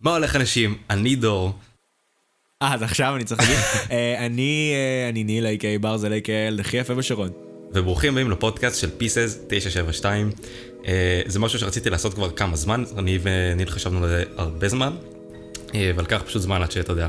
מה 0.00 0.14
הולך 0.14 0.36
אנשים? 0.36 0.76
אני 0.90 1.16
דור. 1.16 1.52
אה, 2.62 2.74
אז 2.74 2.82
עכשיו 2.82 3.16
אני 3.16 3.24
צריך 3.24 3.40
להגיד. 3.40 3.56
אה, 3.90 4.26
אני 4.26 4.72
אה, 4.74 5.08
אני 5.08 5.24
ניל, 5.24 5.46
איי.קיי 5.46 5.78
ברזל, 5.78 6.12
איי.קיי 6.12 6.48
הכי 6.60 6.76
יפה 6.76 6.94
בשרון. 6.94 7.30
וברוכים 7.72 8.12
הבאים 8.12 8.30
לפודקאסט 8.30 8.80
של 8.80 8.90
פיסס 8.98 9.38
972. 9.48 10.30
אה, 10.86 11.22
זה 11.26 11.38
משהו 11.38 11.58
שרציתי 11.58 11.90
לעשות 11.90 12.14
כבר 12.14 12.30
כמה 12.30 12.56
זמן, 12.56 12.84
אני 12.98 13.18
וניל 13.22 13.70
חשבנו 13.70 14.02
על 14.02 14.08
זה 14.08 14.24
הרבה 14.36 14.68
זמן, 14.68 14.96
אה, 15.74 15.90
אבל 15.90 16.02
לקח 16.02 16.22
פשוט 16.26 16.42
זמן 16.42 16.62
עד 16.62 16.70
שאתה 16.70 16.92
יודע, 16.92 17.08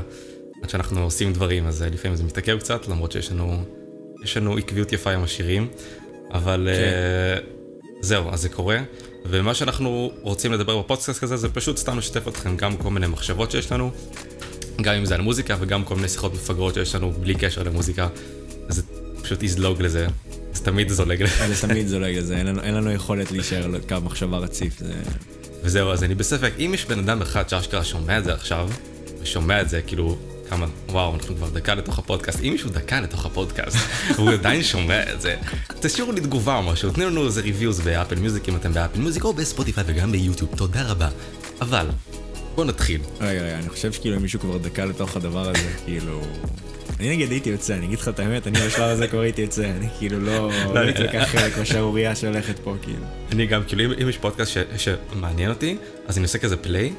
עד 0.62 0.70
שאנחנו 0.70 1.02
עושים 1.02 1.32
דברים, 1.32 1.66
אז 1.66 1.82
לפעמים 1.82 2.16
זה 2.16 2.24
מתעכב 2.24 2.58
קצת, 2.58 2.88
למרות 2.88 3.12
שיש 3.12 3.32
לנו, 3.32 3.64
יש 4.24 4.36
לנו 4.36 4.56
עקביות 4.56 4.92
יפה 4.92 5.10
עם 5.10 5.22
השירים, 5.22 5.68
אבל 6.32 6.68
אה, 6.68 7.38
זהו, 8.00 8.30
אז 8.32 8.40
זה 8.40 8.48
קורה. 8.48 8.78
ומה 9.30 9.54
שאנחנו 9.54 10.12
רוצים 10.22 10.52
לדבר 10.52 10.78
בפודקאסט 10.78 11.22
הזה 11.22 11.36
זה 11.36 11.48
פשוט 11.48 11.76
סתם 11.76 11.98
לשתף 11.98 12.28
אתכם 12.28 12.56
גם 12.56 12.76
כל 12.76 12.90
מיני 12.90 13.06
מחשבות 13.06 13.50
שיש 13.50 13.72
לנו, 13.72 13.90
גם 14.82 14.94
אם 14.94 15.04
זה 15.04 15.14
על 15.14 15.20
מוזיקה 15.20 15.56
וגם 15.60 15.84
כל 15.84 15.94
מיני 15.96 16.08
שיחות 16.08 16.34
מפגרות 16.34 16.74
שיש 16.74 16.94
לנו 16.94 17.12
בלי 17.12 17.34
קשר 17.34 17.62
למוזיקה, 17.62 18.08
אז 18.68 18.76
זה 18.76 18.82
פשוט 19.22 19.42
יזלוג 19.42 19.82
לזה, 19.82 20.06
זה 20.52 20.64
תמיד 20.64 20.88
זולג 20.88 21.22
לזה. 21.22 21.54
זה 21.54 21.68
תמיד 21.68 21.86
זולג 21.88 22.16
לזה, 22.18 22.36
אין 22.36 22.46
לנו- 22.46 22.62
אין 22.62 22.74
לנו 22.74 22.92
יכולת 22.92 23.30
להישאר 23.32 23.64
על 23.64 23.80
קו 23.88 23.96
מחשבה 24.04 24.38
רציף. 24.38 24.78
זה- 24.78 24.92
וזהו, 25.62 25.90
אז 25.90 26.04
אני 26.04 26.14
בספק, 26.14 26.52
אם 26.58 26.70
יש 26.74 26.84
בן 26.86 26.98
אדם 26.98 27.22
אחד 27.22 27.48
שאשכרה 27.48 27.84
שומע 27.84 28.18
את 28.18 28.24
זה 28.24 28.34
עכשיו, 28.34 28.70
ושומע 29.22 29.60
את 29.60 29.68
זה 29.68 29.82
כאילו, 29.82 30.18
כמה, 30.50 30.66
וואו, 30.88 31.14
אנחנו 31.14 31.36
כבר 31.36 31.48
דקה 31.48 31.74
לתוך 31.74 31.98
הפודקאסט, 31.98 32.40
אם 32.42 32.52
מישהו 32.52 32.70
דקה 32.70 33.00
לתוך 33.00 33.26
הפודקאסט, 33.26 33.76
והוא 34.16 34.30
עדיין 34.30 34.62
שומע 34.62 35.12
את 35.12 35.20
זה, 35.20 35.36
תשאירו 35.80 36.12
לי 36.12 36.20
תגובה 36.20 36.56
או 36.56 36.62
משהו, 36.62 36.90
תנו 36.90 37.06
לנו 37.06 37.26
איזה 37.26 37.40
reviews 37.40 37.80
באפל 37.80 38.14
מיוזיק 38.14 38.48
אם 38.48 38.56
אתם 38.56 38.72
באפל 38.72 38.98
מיוזיק, 38.98 39.24
או 39.24 39.32
בספוטיפיי 39.32 39.84
וגם 39.86 40.12
ביוטיוב, 40.12 40.50
תודה 40.56 40.82
רבה. 40.82 41.08
אבל, 41.60 41.86
בואו 42.54 42.66
נתחיל. 42.66 43.00
רגע, 43.20 43.42
רגע, 43.42 43.58
אני 43.58 43.68
חושב 43.68 43.92
שכאילו 43.92 44.16
אם 44.16 44.22
מישהו 44.22 44.40
כבר 44.40 44.58
דקה 44.58 44.84
לתוך 44.84 45.16
הדבר 45.16 45.50
הזה, 45.50 45.72
כאילו... 45.84 46.22
אני 47.00 47.10
נגיד 47.10 47.30
הייתי 47.30 47.50
יוצא, 47.50 47.74
אני 47.74 47.86
אגיד 47.86 47.98
לך 47.98 48.08
את 48.08 48.18
האמת, 48.18 48.46
אני 48.46 48.58
בשלב 48.58 48.88
הזה 48.88 49.08
כבר 49.08 49.20
הייתי 49.20 49.42
יוצא, 49.42 49.64
אני 49.64 49.86
כאילו 49.98 50.20
לא 50.20 50.50
לא 50.74 50.80
הייתי 50.80 51.02
לקח 51.02 51.28
חלק 51.28 51.58
בשערורייה 51.58 52.14
שהולכת 52.14 52.58
פה, 52.58 52.74
כאילו. 52.82 53.04
אני 53.32 53.46
גם, 53.46 53.62
כאילו, 53.66 53.94
אם, 54.02 54.08
יש 54.08 54.18
פודקאסט 54.18 54.58
שמעניין 54.76 55.50
אותי, 55.50 55.76
אז 56.06 56.18
אני 56.18 56.24
עושה 56.24 56.38
כזה 56.38 56.56
play, 56.56 56.92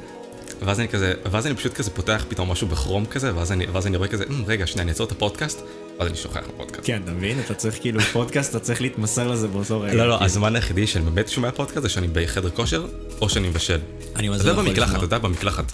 ואז 0.64 0.80
אני 0.80 0.88
כזה, 0.88 1.14
ואז 1.30 1.46
אני 1.46 1.54
פשוט 1.54 1.72
כזה 1.74 1.90
פותח 1.90 2.24
פתאום 2.28 2.50
משהו 2.50 2.66
בכרום 2.66 3.06
כזה, 3.06 3.36
ואז 3.36 3.52
אני, 3.52 3.66
ואז 3.72 3.86
אני 3.86 3.96
רואה 3.96 4.08
כזה, 4.08 4.24
"אמ, 4.30 4.44
רגע, 4.46 4.66
שנייה, 4.66 4.82
אני 4.82 4.90
אעצור 4.90 5.06
את 5.06 5.12
הפודקאסט, 5.12 5.60
ואז 5.98 6.08
אני 6.08 6.16
שוכח 6.16 6.42
בפודקאסט. 6.54 6.86
כן, 6.86 7.00
אתה 7.04 7.12
מבין? 7.12 7.40
אתה 7.40 7.54
צריך 7.54 7.78
כאילו 7.80 8.00
פודקאסט, 8.00 8.50
אתה 8.50 8.60
צריך 8.60 8.80
להתמסר 8.82 9.28
לזה 9.28 9.48
באותו 9.48 9.80
רגע. 9.80 9.94
לא, 9.94 10.08
לא, 10.08 10.12
כאילו. 10.14 10.24
הזמן 10.24 10.56
היחידי 10.56 10.86
שאני 10.86 11.04
באמת 11.04 11.28
שומע 11.28 11.50
פודקאסט 11.50 11.82
זה 11.82 11.88
שאני 11.88 12.08
בחדר 12.12 12.50
כושר, 12.50 12.86
או 13.20 13.28
שאני 13.28 13.48
מבשל. 13.48 13.78
אני 14.16 14.26
יודע 14.26 14.44
לא 14.44 14.50
יכול 14.50 14.64
לשמוע. 14.72 14.96
אתה 14.96 15.04
יודע 15.04 15.18
במקלחת. 15.18 15.72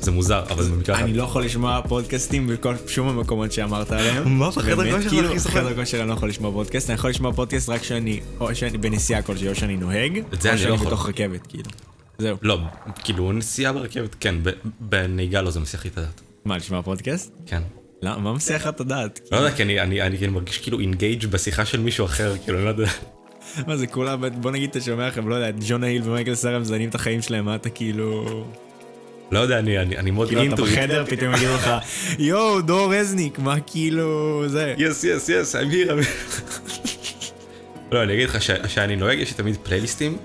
זה 0.00 0.10
מוזר, 0.10 0.42
אבל 0.50 0.62
זה 0.62 0.70
במקלחת. 0.70 1.02
אני 1.02 1.14
לא 1.14 1.22
יכול 1.22 1.44
לשמוע 1.44 1.80
פודקאסטים 1.88 2.46
בכל 2.46 2.74
שום 2.86 3.08
המקומות 3.08 3.52
שאמרת 3.52 3.92
עליהם. 3.92 4.38
מה, 4.38 4.50
בחדר 4.50 4.96
כושר 4.96 5.08
כאילו, 5.10 5.28
הכי 5.28 5.38
זוכר? 5.38 5.60
בחדר 5.64 5.74
כושר 5.74 6.00
אני 6.00 6.08
לא 6.08 6.14
יכול 6.14 6.28
לשמוע 6.28 6.52
פודקאסט, 6.52 6.90
אני 6.90 6.94
יכול 6.94 7.10
לשמוע 7.10 7.32
פודקאסט 7.32 7.68
רק 7.68 7.82
שאני, 7.82 8.20
או 8.40 8.54
שאני 8.54 8.78
בנסיעה 8.78 9.22
כלשהי, 9.22 9.48
או 9.48 9.54
שאני 9.54 9.76
נוהג, 9.76 10.12
או 10.16 10.22
אני 10.44 10.50
לא 10.52 10.56
שאני 10.56 10.74
יכול. 10.74 10.86
בתוך 10.86 11.08
רכבת, 11.08 11.46
כאילו. 11.46 11.70
זהו. 12.20 12.36
לא, 12.42 12.58
כאילו 13.04 13.32
נסיעה 13.32 13.72
ברכבת, 13.72 14.16
כן, 14.20 14.34
בנהיגה 14.80 15.42
לא 15.42 15.50
זה 15.50 15.60
מסיח 15.60 15.84
לי 15.84 15.90
את 15.90 15.98
הדעת. 15.98 16.20
מה, 16.44 16.56
לשמוע 16.56 16.82
פודקאסט? 16.82 17.32
כן. 17.46 17.62
למה, 18.02 18.18
מה 18.18 18.32
מסיח 18.32 18.62
לך 18.62 18.68
את 18.68 18.80
הדעת? 18.80 19.20
לא 19.32 19.36
יודע, 19.36 19.52
כי 19.56 19.62
אני- 19.62 20.18
כאילו 20.18 20.32
מרגיש 20.32 20.58
כאילו 20.58 20.80
engaged 20.80 21.26
בשיחה 21.26 21.64
של 21.64 21.80
מישהו 21.80 22.04
אחר, 22.06 22.34
כאילו, 22.44 22.58
אני 22.58 22.64
לא 22.64 22.70
יודע. 22.70 22.86
מה 23.66 23.76
זה 23.76 23.86
כולה, 23.86 24.16
בוא 24.16 24.50
נגיד 24.50 24.70
אתה 24.70 24.80
שומע 24.80 25.08
לכם, 25.08 25.28
לא 25.28 25.34
יודע, 25.34 25.48
את 25.48 25.54
ג'ונה 25.68 25.86
היל 25.86 26.02
ומייקל 26.04 26.34
סארה 26.34 26.58
מזיינים 26.58 26.88
את 26.88 26.94
החיים 26.94 27.22
שלהם, 27.22 27.44
מה 27.44 27.54
אתה 27.54 27.70
כאילו... 27.70 28.44
לא 29.32 29.38
יודע, 29.38 29.58
אני- 29.58 29.78
אני 29.78 29.96
אני 29.96 30.10
מאוד 30.10 30.28
כאילו 30.28 30.54
אתה. 30.54 30.62
בחדר, 30.62 31.04
פתאום 31.08 31.34
יגידו 31.34 31.54
לך, 31.54 31.70
יואו, 32.18 32.60
דור 32.60 32.94
רזניק, 32.94 33.38
מה 33.38 33.60
כאילו, 33.60 34.42
זה. 34.46 34.74
yes, 34.78 35.04
yes, 35.04 35.28
yes, 35.28 35.54
I'm 35.56 35.58
here. 35.58 35.90
I'm 35.90 36.04
here." 36.04 36.90
לא, 37.92 38.02
אני 38.02 38.14
אגיד 38.14 38.28
לך 38.28 38.38
שאני 38.68 38.96
נוהג, 38.96 39.18
יש 39.18 39.30
לי 39.30 39.36
תמיד 39.36 39.56
פלייליסטים, 39.62 40.16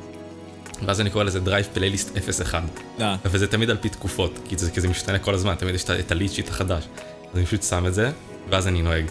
ואז 0.86 1.02
אני 1.02 1.10
קורא 1.10 1.24
לזה 1.24 1.40
drive 1.40 1.68
playlist 1.74 2.18
01. 2.42 2.64
אה, 3.02 3.16
וזה 3.26 3.48
תמיד 3.48 3.70
על 3.70 3.78
פי 3.78 3.90
תקופות, 3.90 4.40
כי 4.50 4.58
זה, 4.58 4.72
כי 4.72 4.82
זה 4.82 4.88
משתנה 4.88 5.20
כל 5.20 5.34
הזמן, 5.34 5.56
תמיד 5.56 5.76
יש 5.76 5.84
את 5.84 6.12
ה 6.12 6.17
lit 6.17 6.32
shit 6.32 6.50
החדש. 6.50 6.84
אז 7.32 7.38
אני 7.38 7.46
פשוט 7.46 7.64
שם 7.64 7.86
את 7.88 7.94
זה, 7.94 8.12
ואז 8.50 8.68
אני 8.68 8.82
נוהג. 8.82 9.06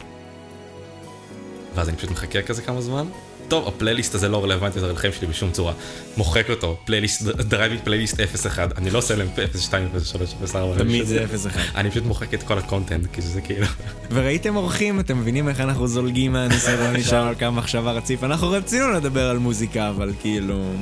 ואז 1.75 1.89
אני 1.89 1.97
פשוט 1.97 2.11
מחכה 2.11 2.43
כזה 2.43 2.63
כמה 2.63 2.81
זמן. 2.81 3.07
טוב, 3.49 3.69
הפלייליסט 3.69 4.15
הזה 4.15 4.29
לא 4.29 4.45
רלוונטי 4.45 4.79
יותר 4.79 4.93
לחיים 4.93 5.13
שלי 5.13 5.27
בשום 5.27 5.51
צורה. 5.51 5.73
מוחק 6.17 6.51
אותו, 6.51 6.77
פלייליסט, 6.85 7.23
driving 7.23 7.81
playlist 7.85 8.21
01. 8.21 8.79
אני 8.79 8.91
לא 8.91 8.99
עושה 8.99 9.17
להם 9.17 9.29
02, 9.69 9.89
03, 10.05 10.35
04. 10.53 10.79
תמיד 10.79 11.07
זה 11.07 11.25
0-1. 11.25 11.59
אני 11.75 11.91
פשוט 11.91 12.05
מוחק 12.05 12.35
את 12.35 12.43
כל 12.43 12.59
ה 12.59 12.64
content, 12.64 13.07
כי 13.13 13.23
זה 13.23 13.41
כאילו... 13.41 13.67
וראיתם 14.11 14.57
אורחים, 14.57 15.01
אתם 15.01 15.19
מבינים 15.19 15.49
איך 15.49 15.61
אנחנו 15.61 15.89
זולגים 15.89 16.33
מהניסיון 16.33 16.97
נשאר 16.97 17.27
על 17.27 17.35
כמה 17.35 17.51
מחשבה 17.51 17.93
רציף. 17.93 18.25
אנחנו 18.25 18.51
רצינו 18.51 18.91
לדבר 18.91 19.31
על 19.31 19.39
מוזיקה, 19.39 19.89
אבל 19.89 20.13
כאילו... 20.21 20.73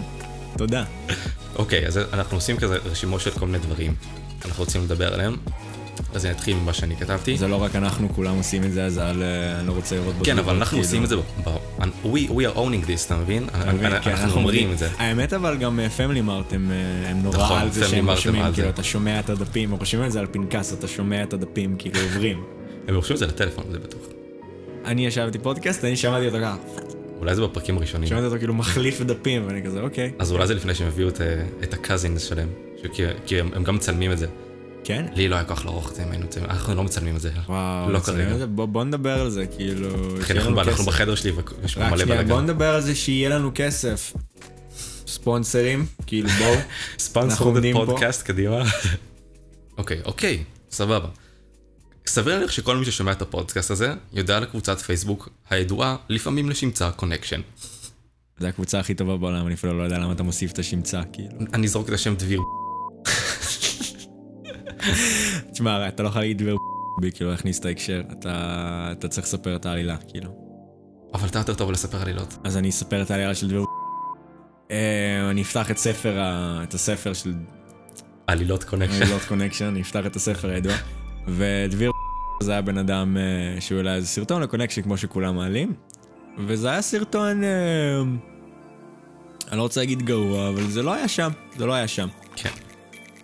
תודה. 0.56 0.84
אוקיי, 1.56 1.86
אז 1.86 1.98
אנחנו 2.12 2.36
עושים 2.36 2.56
כזה 2.56 2.76
רשימות 2.84 3.20
של 3.20 3.30
כל 3.30 3.46
מיני 3.46 3.58
דברים. 3.58 3.94
אנחנו 4.44 4.64
רוצים 4.64 4.82
לדבר 4.82 5.14
עליהם. 5.14 5.36
אז 6.14 6.26
אני 6.26 6.34
אתחיל 6.34 6.56
ממה 6.56 6.72
שאני 6.72 6.96
כתבתי. 6.96 7.36
זה 7.36 7.48
לא 7.48 7.62
רק 7.62 7.76
אנחנו, 7.76 8.08
כולם 8.14 8.36
עושים 8.36 8.64
את 8.64 8.72
זה, 8.72 8.84
אז 8.84 8.98
אל, 8.98 9.22
אה, 9.22 9.60
אני 9.60 9.68
לא 9.68 9.72
רוצה 9.72 9.96
לראות 9.96 10.14
כן, 10.24 10.38
אבל 10.38 10.54
אנחנו 10.54 10.68
כאילו. 10.68 10.82
עושים 10.82 11.04
את 11.04 11.08
זה, 11.08 11.16
we 12.04 12.30
we 12.30 12.54
are 12.54 12.56
owning 12.56 12.86
this, 12.86 13.06
אתה 13.06 13.16
מבין? 13.16 13.46
כן, 14.02 14.10
אנחנו 14.10 14.40
אומרים 14.40 14.72
את 14.72 14.78
זה. 14.78 14.88
האמת 14.98 15.32
אבל 15.32 15.56
גם 15.56 15.80
פמילי 15.96 16.20
מארט 16.20 16.52
הם 16.52 16.70
אה, 16.70 17.10
הם 17.10 17.22
נורא 17.22 17.36
נכון, 17.36 17.58
על 17.58 17.70
זה 17.70 17.88
שהם 17.88 18.10
רושמים, 18.10 18.52
כאילו. 18.54 18.68
אתה 18.68 18.82
שומע 18.82 19.20
את 19.20 19.30
הדפים, 19.30 19.72
הם 19.72 19.78
רושמים 19.78 20.06
את 20.06 20.12
זה 20.12 20.20
על 20.20 20.26
פנקס, 20.32 20.72
אתה 20.72 20.88
שומע 20.88 21.22
את 21.22 21.32
הדפים 21.32 21.76
כאילו 21.78 22.00
עוברים. 22.00 22.44
הם 22.88 22.94
רושמים 22.94 23.14
את 23.14 23.18
זה 23.18 23.26
לטלפון, 23.26 23.64
זה 23.72 23.78
בטוח. 23.78 24.02
אני 24.84 25.06
ישבתי 25.06 25.38
פודקאסט, 25.38 25.84
אני 25.84 25.96
שמעתי 25.96 26.26
אותו 26.26 26.38
ככה, 26.42 26.56
אולי 27.22 27.34
זה 27.34 27.42
בפרקים 27.42 27.76
הראשונים. 27.76 28.08
שמעתי 28.08 28.26
אותו 28.26 28.38
כאילו 28.38 28.54
מחליף 28.54 29.00
דפים, 29.00 29.46
ואני 29.46 29.62
כזה 29.64 29.80
אוקיי. 29.80 30.12
אז 30.18 30.32
אולי 30.32 30.46
זה 30.46 30.54
לפני 30.54 30.74
שהם 30.74 30.88
הביאו 30.88 31.08
את, 31.08 31.20
אה, 31.20 31.42
את 31.62 31.74
ה 31.74 31.80
cousins 31.80 32.22
שלהם. 32.22 32.48
שכי- 32.82 33.02
כי 33.26 33.40
הם 33.40 33.50
הם 33.54 33.64
גם 33.64 33.74
מצלמים 33.74 34.12
את 34.12 34.18
זה. 34.18 34.26
כן? 34.84 35.04
לי 35.14 35.28
לא 35.28 35.34
היה 35.34 35.44
כוח 35.44 35.64
לערוך 35.64 35.90
את 35.90 35.96
זה 35.96 36.02
אם 36.04 36.10
היינו 36.10 36.26
מצלמים, 36.26 36.50
אנחנו 36.50 36.74
לא 36.74 36.84
מצלמים 36.84 37.16
את 37.16 37.20
זה. 37.20 37.30
וואו, 37.48 37.90
לא 37.90 37.98
כרגע. 37.98 38.38
זה? 38.38 38.46
בוא 38.46 38.66
בוא 38.66 38.84
נדבר 38.84 39.20
על 39.20 39.30
זה, 39.30 39.46
כאילו... 39.46 39.88
שיהיה 40.26 40.40
אנחנו 40.40 40.60
אנחנו. 40.60 40.84
בחדר 40.84 41.14
שלי 41.14 41.32
ויש 41.62 41.74
פה 41.74 41.88
מלא 41.90 41.96
שנייה, 42.04 42.22
בוא. 42.22 42.40
נדבר 42.40 42.74
על 42.74 42.80
זה 42.80 42.94
שיהיה 42.94 43.28
לנו 43.28 43.50
כסף. 43.54 44.12
sponsors, 45.06 45.86
כאילו 46.06 46.28
בואו. 46.38 46.54
פה. 47.74 47.86
פודקאסט, 47.86 48.22
קדימה. 48.22 48.62
אוקיי, 49.78 50.00
אוקיי, 50.04 50.44
סבבה. 50.70 51.08
סביר 52.06 52.34
להניח 52.34 52.50
שכל 52.50 52.76
מי 52.76 52.84
ששומע 52.84 53.12
את 53.12 53.22
הפודקאסט 53.22 53.70
הזה 53.70 53.94
יודע 54.12 54.36
על 54.36 54.44
קבוצת 54.44 54.78
פייסבוק 54.78 55.28
הידועה 55.50 55.96
לפעמים 56.08 56.50
לשמצה 56.50 56.90
קונקשן. 56.90 57.40
זה 58.38 58.48
הקבוצה 58.48 58.80
הכי 58.80 58.94
טובה 58.94 59.16
בעולם, 59.16 59.46
אני 59.46 59.54
אפילו 59.54 59.78
לא 59.78 59.82
יודע 59.82 59.98
למה 59.98 60.12
אתה 60.12 60.22
מוסיף 60.22 60.52
את 60.52 60.58
השמצה, 60.58 61.02
כאילו. 61.12 61.28
אני 61.54 61.66
אזרוק 61.66 61.88
את 61.88 61.94
השם 61.94 62.14
דביר 62.14 62.40
תשמע, 65.52 65.88
אתה 65.88 66.02
לא 66.02 66.08
יכול 66.08 66.20
להגיד 66.20 66.42
דבר 66.42 66.56
בי, 67.00 67.12
כאילו 67.12 67.30
להכניס 67.30 67.58
את 67.58 67.64
ההקשר, 67.64 68.02
אתה 68.12 68.88
אתה 68.92 69.08
צריך 69.08 69.26
לספר 69.26 69.56
את 69.56 69.66
העלילה, 69.66 69.96
כאילו. 70.08 70.30
אבל 71.14 71.28
אתה 71.28 71.38
יותר 71.38 71.54
טוב 71.54 71.70
לספר 71.70 72.02
עלילות. 72.02 72.38
אז 72.44 72.56
אני 72.56 72.68
אספר 72.68 73.02
את 73.02 73.10
העלילה 73.10 73.34
של 73.34 73.48
דבר 73.48 73.64
אה, 74.70 75.30
אני 75.30 75.42
אפתח 75.42 75.70
את 75.70 75.78
ספר, 75.78 76.18
את 76.62 76.74
הספר 76.74 77.12
של 77.12 77.34
עלילות 78.26 78.64
קונקשן. 78.64 79.02
עלילות 79.02 79.22
קונקשן, 79.28 79.64
אני 79.64 79.80
אפתח 79.80 80.06
את 80.06 80.16
הספר 80.16 80.50
הידוע. 80.50 80.74
ודביר 81.28 81.90
זה 82.42 82.52
היה 82.52 82.62
בן 82.62 82.78
אדם 82.78 83.16
אה, 83.16 83.60
שהוא 83.60 83.78
העלה 83.78 83.94
איזה 83.94 84.06
סרטון 84.06 84.42
לקונקשן 84.42 84.82
כמו 84.82 84.96
שכולם 84.96 85.36
מעלים. 85.36 85.72
וזה 86.38 86.70
היה 86.70 86.82
סרטון, 86.82 87.44
אה, 87.44 88.00
אני 89.48 89.58
לא 89.58 89.62
רוצה 89.62 89.80
להגיד 89.80 90.02
גרוע, 90.02 90.48
אבל 90.48 90.62
זה 90.66 90.82
לא 90.82 90.94
היה 90.94 91.08
שם, 91.08 91.30
זה 91.56 91.66
לא 91.66 91.72
היה 91.72 91.88
שם. 91.88 92.08
כן. 92.36 92.50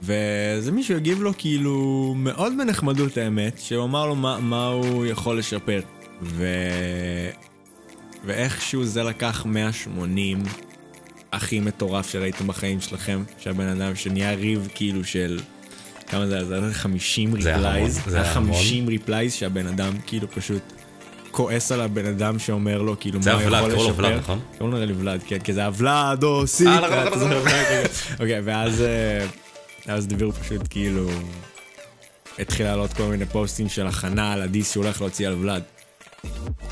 וזה 0.02 0.72
מישהו 0.72 0.96
הגיב 0.96 1.22
לו 1.22 1.32
כאילו 1.38 2.14
מאוד 2.16 2.52
בנחמדות 2.58 3.16
האמת, 3.16 3.58
שהוא 3.58 3.84
אמר 3.84 4.06
לו 4.06 4.14
מה, 4.14 4.38
מה 4.40 4.66
הוא 4.66 5.06
יכול 5.06 5.38
לשפר. 5.38 5.80
ו... 6.22 6.46
ואיכשהו 8.24 8.84
זה 8.84 9.02
לקח 9.02 9.46
180 9.46 10.42
הכי 11.32 11.60
מטורף 11.60 12.10
שראיתם 12.10 12.46
בחיים 12.46 12.80
שלכם, 12.80 13.22
שהבן 13.38 13.66
אדם 13.66 13.94
שנהיה 13.94 14.34
ריב 14.34 14.68
כאילו 14.74 15.04
של... 15.04 15.40
כמה 16.08 16.26
זה 16.26 16.34
היה? 16.34 16.44
זה 16.44 16.58
היה 16.58 16.72
50 16.72 17.40
זה 17.40 17.48
היה 17.48 17.58
המון, 17.58 17.72
replies, 17.72 17.94
זה 17.94 18.10
זה 18.10 18.16
היה 18.16 18.24
היה 18.24 18.36
המון. 18.36 18.54
50 18.54 18.88
replies 18.88 19.32
שהבן 19.32 19.66
אדם 19.66 19.92
כאילו 20.06 20.30
פשוט 20.30 20.62
כועס 21.30 21.72
על 21.72 21.80
הבן 21.80 22.06
אדם 22.06 22.38
שאומר 22.38 22.82
לו 22.82 22.96
כאילו 23.00 23.22
זה 23.22 23.32
מה 23.32 23.38
היה 23.38 23.48
הוא 23.48 23.56
ולד, 23.56 23.58
יכול 23.58 23.72
קראו 23.72 23.84
לו 23.84 23.90
לשפר. 23.90 24.04
ולד, 24.04 24.18
נכון? 24.18 24.40
קוראים 24.58 24.88
לו 24.88 24.98
ולד, 24.98 25.22
כן, 25.26 25.38
כי 25.38 25.52
זה 25.52 25.60
היה 25.60 25.70
ולד 25.76 26.22
או. 26.22 26.44
אה, 26.66 26.80
נכון, 26.80 26.98
נכון, 27.06 27.30
נכון. 27.30 27.90
אוקיי, 28.20 28.40
ואז 28.44 28.82
אה, 28.82 29.26
אז 29.94 30.06
דביר 30.06 30.30
פשוט 30.30 30.60
כאילו 30.70 31.10
התחיל 32.38 32.66
לעלות 32.66 32.92
כל 32.92 33.02
מיני 33.02 33.26
פוסטים 33.26 33.68
של 33.68 33.86
הכנה 33.86 34.32
על 34.32 34.42
הדיס 34.42 34.72
שהוא 34.72 34.84
הולך 34.84 35.00
להוציא 35.00 35.28
על 35.28 35.34
ולד. 35.34 35.62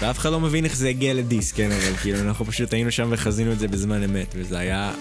ואף 0.01 0.19
אחד 0.19 0.31
לא 0.31 0.41
מבין 0.41 0.65
איך 0.65 0.77
זה 0.77 0.89
הגיע 0.89 1.15
לדיס, 1.15 1.53
כן, 1.53 1.71
אבל 1.73 1.97
כאילו 1.97 2.19
אנחנו 2.21 2.45
פשוט 2.45 2.73
היינו 2.73 2.91
שם 2.91 3.09
וחזינו 3.11 3.53
את 3.53 3.59
זה 3.59 3.69
בזמן 3.69 4.03
אמת, 4.03 4.35
וזה 4.39 4.59
היה 4.59 4.93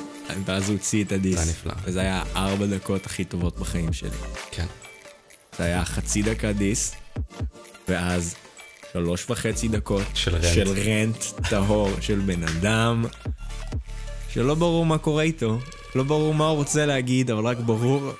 ואז 0.45 0.69
הוא 0.69 0.77
הוציא 0.77 1.03
את 1.03 1.09
זה 1.09 1.15
הדיס. 1.15 1.37
היה 1.37 1.49
נפלא. 1.49 1.73
וזה 1.83 1.99
היה 1.99 2.23
ארבע 2.35 2.65
דקות 2.65 3.05
הכי 3.05 3.25
טובות 3.25 3.59
בחיים 3.59 3.93
שלי. 3.93 4.09
כן. 4.51 4.65
זה 5.57 5.63
היה 5.63 5.85
חצי 5.85 6.21
דקה 6.21 6.53
דיס, 6.53 6.95
ואז 7.87 8.35
שלוש 8.93 9.29
וחצי 9.29 9.67
דקות 9.67 10.03
של 10.13 10.35
רנט. 10.35 10.43
של 10.43 10.67
רנט 10.67 11.23
טהור 11.49 11.89
של 12.01 12.19
בן 12.19 12.43
אדם, 12.43 13.05
שלא 14.29 14.55
ברור 14.55 14.85
מה 14.85 14.97
קורה 14.97 15.23
איתו, 15.23 15.59
לא 15.95 16.03
ברור 16.03 16.33
מה 16.33 16.47
הוא 16.47 16.57
רוצה 16.57 16.85
להגיד, 16.85 17.31
אבל 17.31 17.47
רק 17.47 17.57
ברור... 17.57 18.11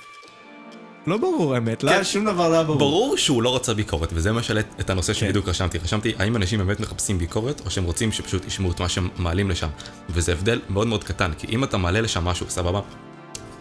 לא 1.06 1.16
ברור 1.16 1.54
האמת, 1.54 1.82
לא 1.82 1.90
כן. 1.90 2.04
שום 2.04 2.24
דבר 2.24 2.48
לא 2.48 2.54
היה 2.54 2.62
ברור. 2.62 2.78
ברור 2.78 3.16
שהוא 3.16 3.42
לא 3.42 3.56
רצה 3.56 3.74
ביקורת, 3.74 4.08
וזה 4.12 4.32
מה 4.32 4.42
שאלה 4.42 4.60
את 4.80 4.90
הנושא 4.90 5.12
כן. 5.12 5.18
שבדיוק 5.18 5.48
רשמתי. 5.48 5.78
רשמתי, 5.78 6.12
האם 6.18 6.36
אנשים 6.36 6.58
באמת 6.58 6.80
מחפשים 6.80 7.18
ביקורת, 7.18 7.62
או 7.64 7.70
שהם 7.70 7.84
רוצים 7.84 8.12
שפשוט 8.12 8.46
ישמעו 8.46 8.70
את 8.72 8.80
מה 8.80 8.88
שהם 8.88 9.08
מעלים 9.16 9.50
לשם. 9.50 9.68
וזה 10.10 10.32
הבדל 10.32 10.60
מאוד 10.68 10.86
מאוד 10.86 11.04
קטן, 11.04 11.32
כי 11.38 11.46
אם 11.46 11.64
אתה 11.64 11.76
מעלה 11.76 12.00
לשם 12.00 12.24
משהו, 12.24 12.46
סבבה, 12.48 12.80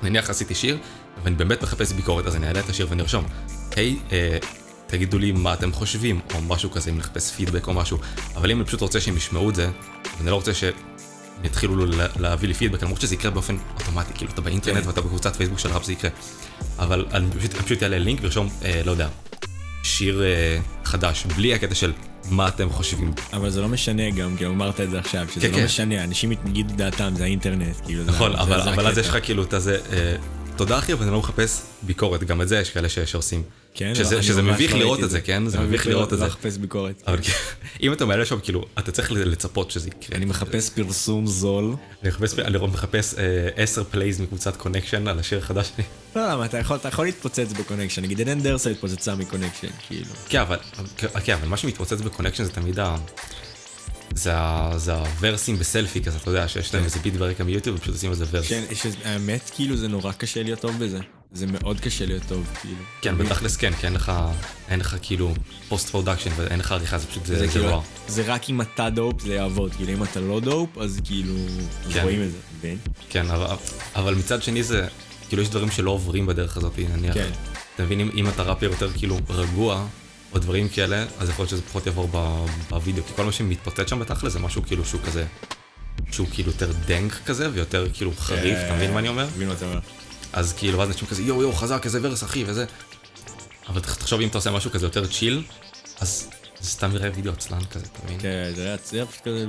נניח 0.03 0.30
עשיתי 0.30 0.56
שיר, 0.56 0.77
ואני 1.24 1.36
באמת 1.36 1.63
מחפש 1.63 1.92
ביקורת, 1.92 2.25
אז 2.25 2.36
אני 2.36 2.47
אעלה 2.47 2.59
את 2.59 2.69
השיר 2.69 2.88
ואני 2.89 3.01
ארשום, 3.01 3.25
היי, 3.75 3.98
אה, 4.12 4.38
תגידו 4.88 5.18
לי 5.18 5.31
מה 5.31 5.53
אתם 5.53 5.71
חושבים, 5.71 6.19
או 6.33 6.41
משהו 6.41 6.71
כזה, 6.71 6.89
אם 6.89 7.00
לחפש 7.00 7.31
פידבק 7.31 7.68
או 7.68 7.74
משהו. 7.74 7.98
אבל 8.36 8.51
אם 8.51 8.57
אני 8.57 8.65
פשוט 8.65 8.81
רוצה 8.81 9.01
שהם 9.01 9.18
ישמעו 9.18 9.50
את 9.50 9.56
זה, 9.56 9.69
ואני 10.18 10.30
לא 10.30 10.36
רוצה 10.36 10.53
ש... 10.53 10.63
יתחילו 11.43 11.85
לה- 11.85 12.07
להביא 12.19 12.47
לי 12.47 12.53
פידבק, 12.53 12.83
למרות 12.83 13.01
שזה 13.01 13.15
יקרה 13.15 13.31
באופן 13.31 13.55
אוטומטי, 13.79 14.13
כאילו 14.13 14.31
אתה 14.31 14.41
באינטרנט 14.41 14.81
כן. 14.83 14.87
ואתה 14.87 15.01
בקבוצת 15.01 15.35
פייסבוק 15.35 15.59
של 15.59 15.69
ראפ 15.69 15.83
זה 15.85 15.91
יקרה. 15.93 16.11
אבל 16.79 17.05
אני 17.11 17.25
פשוט, 17.65 17.83
אעלה 17.83 17.97
לינק 17.99 18.19
וארשום, 18.21 18.49
אה, 18.65 18.81
לא 18.85 18.91
יודע, 18.91 19.07
שיר 19.83 20.23
אה, 20.23 20.59
חדש, 20.85 21.25
בלי 21.25 21.53
הקטע 21.53 21.75
של 21.75 21.93
מה 22.29 22.47
אתם 22.47 22.69
חושבים. 22.69 23.13
אבל 23.33 23.49
זה 23.49 23.61
לא 23.61 23.67
משנה 23.67 24.09
גם, 24.09 24.37
כי 24.37 24.45
אמרת 24.45 24.81
את 24.81 24.91
זה 24.91 24.99
עכשיו, 24.99 25.27
שזה 25.31 25.47
כן, 25.47 25.53
לא 25.53 25.57
כן. 25.57 25.65
משנה, 25.65 26.03
אנשים 26.03 26.31
יגידו 26.31 26.73
דעתם, 26.75 27.13
זה 27.15 27.23
האינטרנט, 27.23 27.75
כאילו, 27.85 28.03
נכון, 28.03 28.35
אבל, 28.35 28.88
אז. 28.88 28.97
יש 28.97 29.07
לך 29.09 29.17
כאילו 29.23 29.43
את 29.43 29.53
הזה, 29.53 29.79
אה, 29.93 30.15
תודה 30.55 30.77
אחי, 30.77 30.93
אבל 30.93 31.03
אני 31.03 31.11
לא 31.11 31.19
מחפש 31.19 31.61
ביקורת, 31.81 32.23
גם 32.23 32.41
את 32.41 32.47
זה 32.47 32.59
יש 32.59 32.69
כאלה 32.69 32.89
שעושים. 32.89 33.43
כן, 33.75 33.95
שזה, 33.95 34.16
לא, 34.16 34.22
שזה 34.22 34.42
ממש 34.42 34.56
מביך 34.56 34.74
לא 34.74 34.80
לראות 34.80 35.04
את 35.04 35.10
זה, 35.10 35.22
כן? 35.22 35.48
זה 35.48 35.60
מביך 35.60 35.88
לראות 35.88 36.13
את 36.13 36.18
זה. 36.18 36.24
לא 36.24 36.30
לחפש 36.30 36.57
ביקורת. 36.57 37.04
אבל 37.07 37.18
כאילו, 37.22 37.38
אם 37.83 37.94
אתה 37.94 38.06
מעלה 38.06 38.25
שם, 38.25 38.39
כאילו, 38.39 38.66
אתה 38.80 38.92
צריך 38.92 39.12
לצפות 39.12 39.72
שזה 39.72 39.89
יקרה. 39.89 40.18
אני 40.18 40.25
מחפש 40.25 40.69
פרסום 40.69 41.27
זול. 41.27 41.75
אני 42.04 42.10
מחפש, 42.10 42.39
אני 42.39 42.57
מחפש 42.57 43.13
אה, 43.13 43.50
10 43.56 43.83
plays 43.83 44.21
מקבוצת 44.22 44.56
קונקשן 44.56 45.07
על 45.07 45.19
השיר 45.19 45.39
החדש 45.39 45.72
שלי. 45.75 45.83
לא, 46.16 46.31
למה, 46.31 46.45
אתה 46.45 46.57
יכול, 46.57 46.77
אתה 46.77 46.88
יכול 46.88 47.06
להתפוצץ 47.06 47.54
בקונקשן, 47.60 48.01
נגיד 48.01 48.22
עדן 48.22 48.42
דרסו 48.41 48.69
התפוצצה 48.69 49.16
מקונקשן, 49.16 49.68
כאילו. 49.88 50.12
כן, 50.30 50.39
אבל, 50.39 50.57
כן, 51.24 51.33
אבל 51.33 51.48
מה 51.48 51.57
שמתפוצץ 51.57 52.01
בקונקשן 52.01 52.44
זה 52.44 52.51
תמיד 52.51 52.80
ה... 52.80 52.95
זה, 54.16 54.31
ה, 54.36 54.72
זה 54.77 54.94
ה 54.94 55.01
verseים 55.01 55.57
בסלפי 55.60 56.04
כזה, 56.04 56.18
אתה 56.18 56.30
יודע, 56.30 56.48
שיש 56.48 56.74
להם 56.74 56.83
איזה 56.83 57.00
ביט 57.00 57.13
ברקע 57.13 57.44
מיוטיוב, 57.44 57.77
ופשוט 57.77 57.94
עושים 57.94 58.12
איזה 58.12 58.25
verse. 58.31 58.50
כן, 58.50 58.63
האמת, 59.04 59.51
כאילו, 59.56 59.77
זה 59.77 59.88
נורא 59.88 60.12
קשה 60.12 60.44
להיות 60.44 60.60
טוב 60.60 60.80
בזה. 60.80 61.00
זה 61.35 61.45
מאוד 61.47 61.79
קשה 61.79 62.05
להיות 62.05 62.23
טוב, 62.27 62.47
כאילו. 62.61 62.75
כן, 63.01 63.17
בתכלס 63.17 63.57
כן, 63.57 63.73
כי 63.73 63.85
אין 63.85 63.93
לך, 63.93 64.11
אין 64.67 64.79
לך 64.79 64.95
כאילו 65.01 65.33
post 65.69 65.89
production 65.89 66.29
ואין 66.35 66.59
לך 66.59 66.71
עריכה, 66.71 66.97
זה 66.97 67.07
פשוט, 67.07 67.25
זה, 67.25 67.35
זה 67.35 67.45
זה 67.45 67.51
כאילו, 67.51 67.65
וואו. 67.65 67.81
זה 68.07 68.23
רק 68.25 68.49
אם 68.49 68.61
אתה 68.61 68.89
dope 68.89 69.21
זה 69.21 69.33
יעבוד, 69.33 69.73
כאילו 69.75 69.93
אם 69.93 70.03
אתה 70.03 70.19
לא 70.19 70.39
dope 70.39 70.77
אז 70.77 70.99
כאילו, 71.03 71.33
כן. 71.93 72.03
רואים 72.03 72.23
את 72.23 72.31
זה, 72.31 72.37
מבין? 72.57 72.77
כן, 73.09 73.31
אבל, 73.31 73.55
אבל 73.95 74.15
מצד 74.15 74.43
שני 74.43 74.63
זה, 74.63 74.87
כאילו 75.27 75.41
יש 75.41 75.49
דברים 75.49 75.71
שלא 75.71 75.91
עוברים 75.91 76.25
בדרך 76.25 76.57
הזאת, 76.57 76.79
נניח. 76.93 77.13
כן. 77.13 77.29
אתה 77.75 77.83
מבין, 77.83 77.99
אם, 77.99 78.09
אם 78.15 78.29
אתה 78.29 78.43
ראפר 78.43 78.65
יותר 78.65 78.89
כאילו 78.93 79.17
רגוע, 79.29 79.88
או 80.33 80.39
דברים 80.39 80.69
כאלה, 80.69 81.05
אז 81.19 81.29
יכול 81.29 81.43
להיות 81.43 81.49
שזה 81.49 81.61
פחות 81.61 81.85
יעבור 81.85 82.09
בווידאו, 82.69 83.03
כי 83.03 83.13
כל 83.15 83.25
מה 83.25 83.31
שמתפוצץ 83.31 83.89
שם 83.89 83.99
בתכלס 83.99 84.33
זה 84.33 84.39
משהו 84.39 84.63
כאילו 84.63 84.85
שהוא 84.85 85.01
כזה, 85.01 85.25
שהוא 86.11 86.27
כאילו 86.33 86.51
יותר 86.51 86.71
דנק 86.85 87.13
כזה, 87.25 87.49
ויותר 87.53 87.88
כאילו 87.93 88.11
חריף, 88.17 88.57
אתה 88.65 88.75
מבין 88.75 88.93
מה 88.93 88.99
אני 88.99 89.07
אומר? 89.07 89.27
מבין 89.35 89.47
מה 89.47 89.53
אתה 89.53 89.65
אומר? 89.65 89.79
אז 90.35 90.53
כאילו, 90.53 90.79
ואז 90.79 90.89
אנשים 90.89 91.07
כזה, 91.07 91.21
יואו 91.23 91.41
יואו, 91.41 91.53
חזק, 91.53 91.81
איזה 91.85 91.99
ורס 92.01 92.23
אחי, 92.23 92.43
וזה. 92.47 92.65
אבל 93.69 93.81
תח- 93.81 93.95
תחשוב 93.95 94.21
אם 94.21 94.27
אתה 94.27 94.37
עושה 94.37 94.51
משהו 94.51 94.71
כזה 94.71 94.85
יותר 94.85 95.07
צ'יל, 95.07 95.43
אז 95.99 96.29
זה 96.59 96.69
סתם 96.69 96.91
יראה 96.95 97.09
וידאו 97.15 97.31
עצלן 97.33 97.65
כזה, 97.71 97.85
אתה 97.85 97.99
מבין? 98.05 98.19
כן, 98.19 98.51
זה 98.55 98.65
היה 98.65 98.77
היה 98.91 99.05
פשוט 99.05 99.21
כזה, 99.23 99.45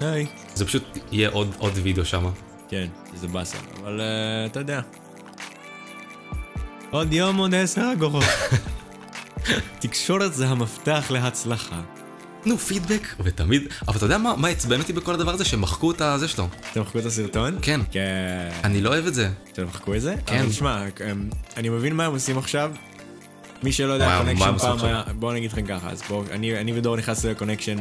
היי. 0.00 0.26
זה 0.54 0.66
פשוט 0.66 0.82
יהיה 1.12 1.28
עוד, 1.28 1.54
עוד 1.58 1.72
וידאו 1.82 2.04
שם. 2.04 2.30
כן, 2.68 2.86
זה 3.14 3.28
באסה, 3.28 3.58
אבל 3.80 4.00
אה, 4.00 4.46
אתה 4.46 4.60
יודע. 4.60 4.80
עוד 6.90 7.12
יום 7.12 7.36
עוד 7.36 7.54
עשר 7.54 7.92
אגורות. 7.92 8.24
תקשורת 9.80 10.34
זה 10.34 10.48
המפתח 10.48 11.06
להצלחה. 11.10 11.80
תנו 12.46 12.58
פידבק, 12.58 13.14
ותמיד, 13.24 13.62
אבל 13.88 13.96
אתה 13.96 14.04
יודע 14.04 14.18
מה, 14.18 14.36
מה 14.36 14.48
עצבן 14.48 14.80
אותי 14.80 14.92
בכל 14.92 15.14
הדבר 15.14 15.30
הזה? 15.30 15.44
שמחקו 15.44 15.90
את 15.90 16.00
הזה 16.00 16.28
שלו. 16.28 16.48
אתם 16.72 16.80
מחקו 16.80 16.98
את 16.98 17.04
הסרטון? 17.06 17.58
כן. 17.62 17.80
כן. 17.90 18.00
אני 18.64 18.80
לא 18.80 18.90
אוהב 18.90 19.06
את 19.06 19.14
זה. 19.14 19.28
אתם 19.52 19.64
מחקו 19.64 19.94
את 19.94 20.00
זה? 20.00 20.14
כן. 20.26 20.46
תשמע, 20.48 20.84
אמ, 21.10 21.28
אני 21.56 21.68
מבין 21.68 21.94
מה 21.94 22.04
הם 22.04 22.12
עושים 22.12 22.38
עכשיו. 22.38 22.72
מי 23.62 23.72
שלא 23.72 23.92
יודע, 23.92 24.18
קונקשן 24.24 24.58
פעם? 24.58 24.78
היה, 24.82 25.02
בואו 25.18 25.32
נגיד 25.32 25.52
לכם 25.52 25.66
ככה, 25.66 25.90
אז 25.90 26.02
בואו, 26.08 26.24
אני 26.30 26.58
אני 26.58 26.78
ודור 26.78 26.96
נכנסנו 26.96 27.30
לקונקשן 27.30 27.76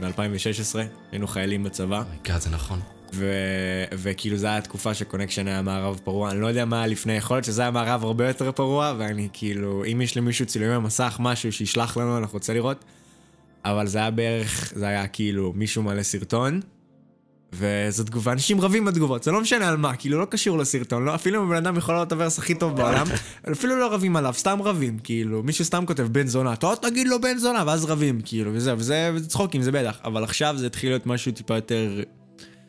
ב-2016, 0.00 0.78
היינו 1.12 1.26
חיילים 1.26 1.64
בצבא, 1.64 2.02
God, 2.24 2.40
זה 2.40 2.50
נכון. 2.50 2.80
ו- 3.14 3.84
וכאילו 3.92 4.36
זו 4.36 4.46
הייתה 4.46 4.68
תקופה 4.68 4.94
שקונקשן 4.94 5.48
היה 5.48 5.62
מערב 5.62 6.00
פרוע, 6.04 6.30
אני 6.30 6.40
לא 6.40 6.46
יודע 6.46 6.64
מה 6.64 6.78
היה 6.78 6.86
לפני, 6.86 7.12
יכול 7.12 7.36
להיות 7.36 7.44
שזה 7.44 7.62
היה 7.62 7.70
מערב 7.70 8.04
הרבה 8.04 8.28
יותר 8.28 8.52
פרוע, 8.52 8.94
ואני 8.98 9.28
כאילו, 9.32 9.84
אם 9.92 10.00
יש 10.00 10.16
למישהו 10.16 10.46
צילומי 10.46 10.74
מסך, 10.74 11.16
משהו 11.20 11.52
שישלח 11.52 11.96
לנו, 11.96 12.18
אנחנו 12.18 12.36
רוצה 12.36 12.54
לראות, 12.54 12.84
אבל 13.70 13.86
זה 13.86 13.98
היה 13.98 14.10
בערך, 14.10 14.72
זה 14.76 14.86
היה 14.86 15.06
כאילו, 15.06 15.52
מישהו 15.56 15.82
מעלה 15.82 16.02
סרטון, 16.02 16.60
וזו 17.52 18.04
תגובה, 18.04 18.32
אנשים 18.32 18.60
רבים 18.60 18.84
בתגובות, 18.84 19.22
זה 19.22 19.30
לא 19.32 19.40
משנה 19.40 19.68
על 19.68 19.76
מה, 19.76 19.96
כאילו 19.96 20.20
לא 20.20 20.24
קשור 20.24 20.58
לסרטון, 20.58 21.04
לא, 21.04 21.14
אפילו 21.14 21.42
אם 21.42 21.46
הבן 21.46 21.56
אדם 21.56 21.76
יכול 21.76 21.94
להיות 21.94 22.12
ה 22.12 22.16
verse 22.16 22.38
הכי 22.38 22.54
טוב 22.54 22.76
בעולם, 22.76 23.06
אפילו 23.52 23.76
לא 23.76 23.94
רבים 23.94 24.16
עליו, 24.16 24.34
סתם 24.36 24.62
רבים, 24.62 24.98
כאילו, 24.98 25.42
מישהו 25.42 25.64
סתם 25.64 25.86
כותב 25.86 26.02
בן 26.02 26.26
זונה, 26.26 26.52
אתה 26.52 26.66
עוד 26.66 26.78
תגיד 26.78 27.08
לו 27.08 27.20
בן 27.20 27.38
זונה, 27.38 27.64
ואז 27.66 27.84
רבים, 27.84 28.20
כאילו, 28.24 28.50
וזה, 28.54 28.74
וזה, 28.76 29.10
וזה 29.14 29.28
צחוקים, 29.28 29.62
זה 29.62 29.72
בטח, 29.72 29.98
אבל 30.04 30.24
עכשיו 30.24 30.54
זה 30.58 30.66
התחיל 30.66 30.90
להיות 30.90 31.06
משהו 31.06 31.32
טיפה 31.32 31.54
יותר 31.54 32.02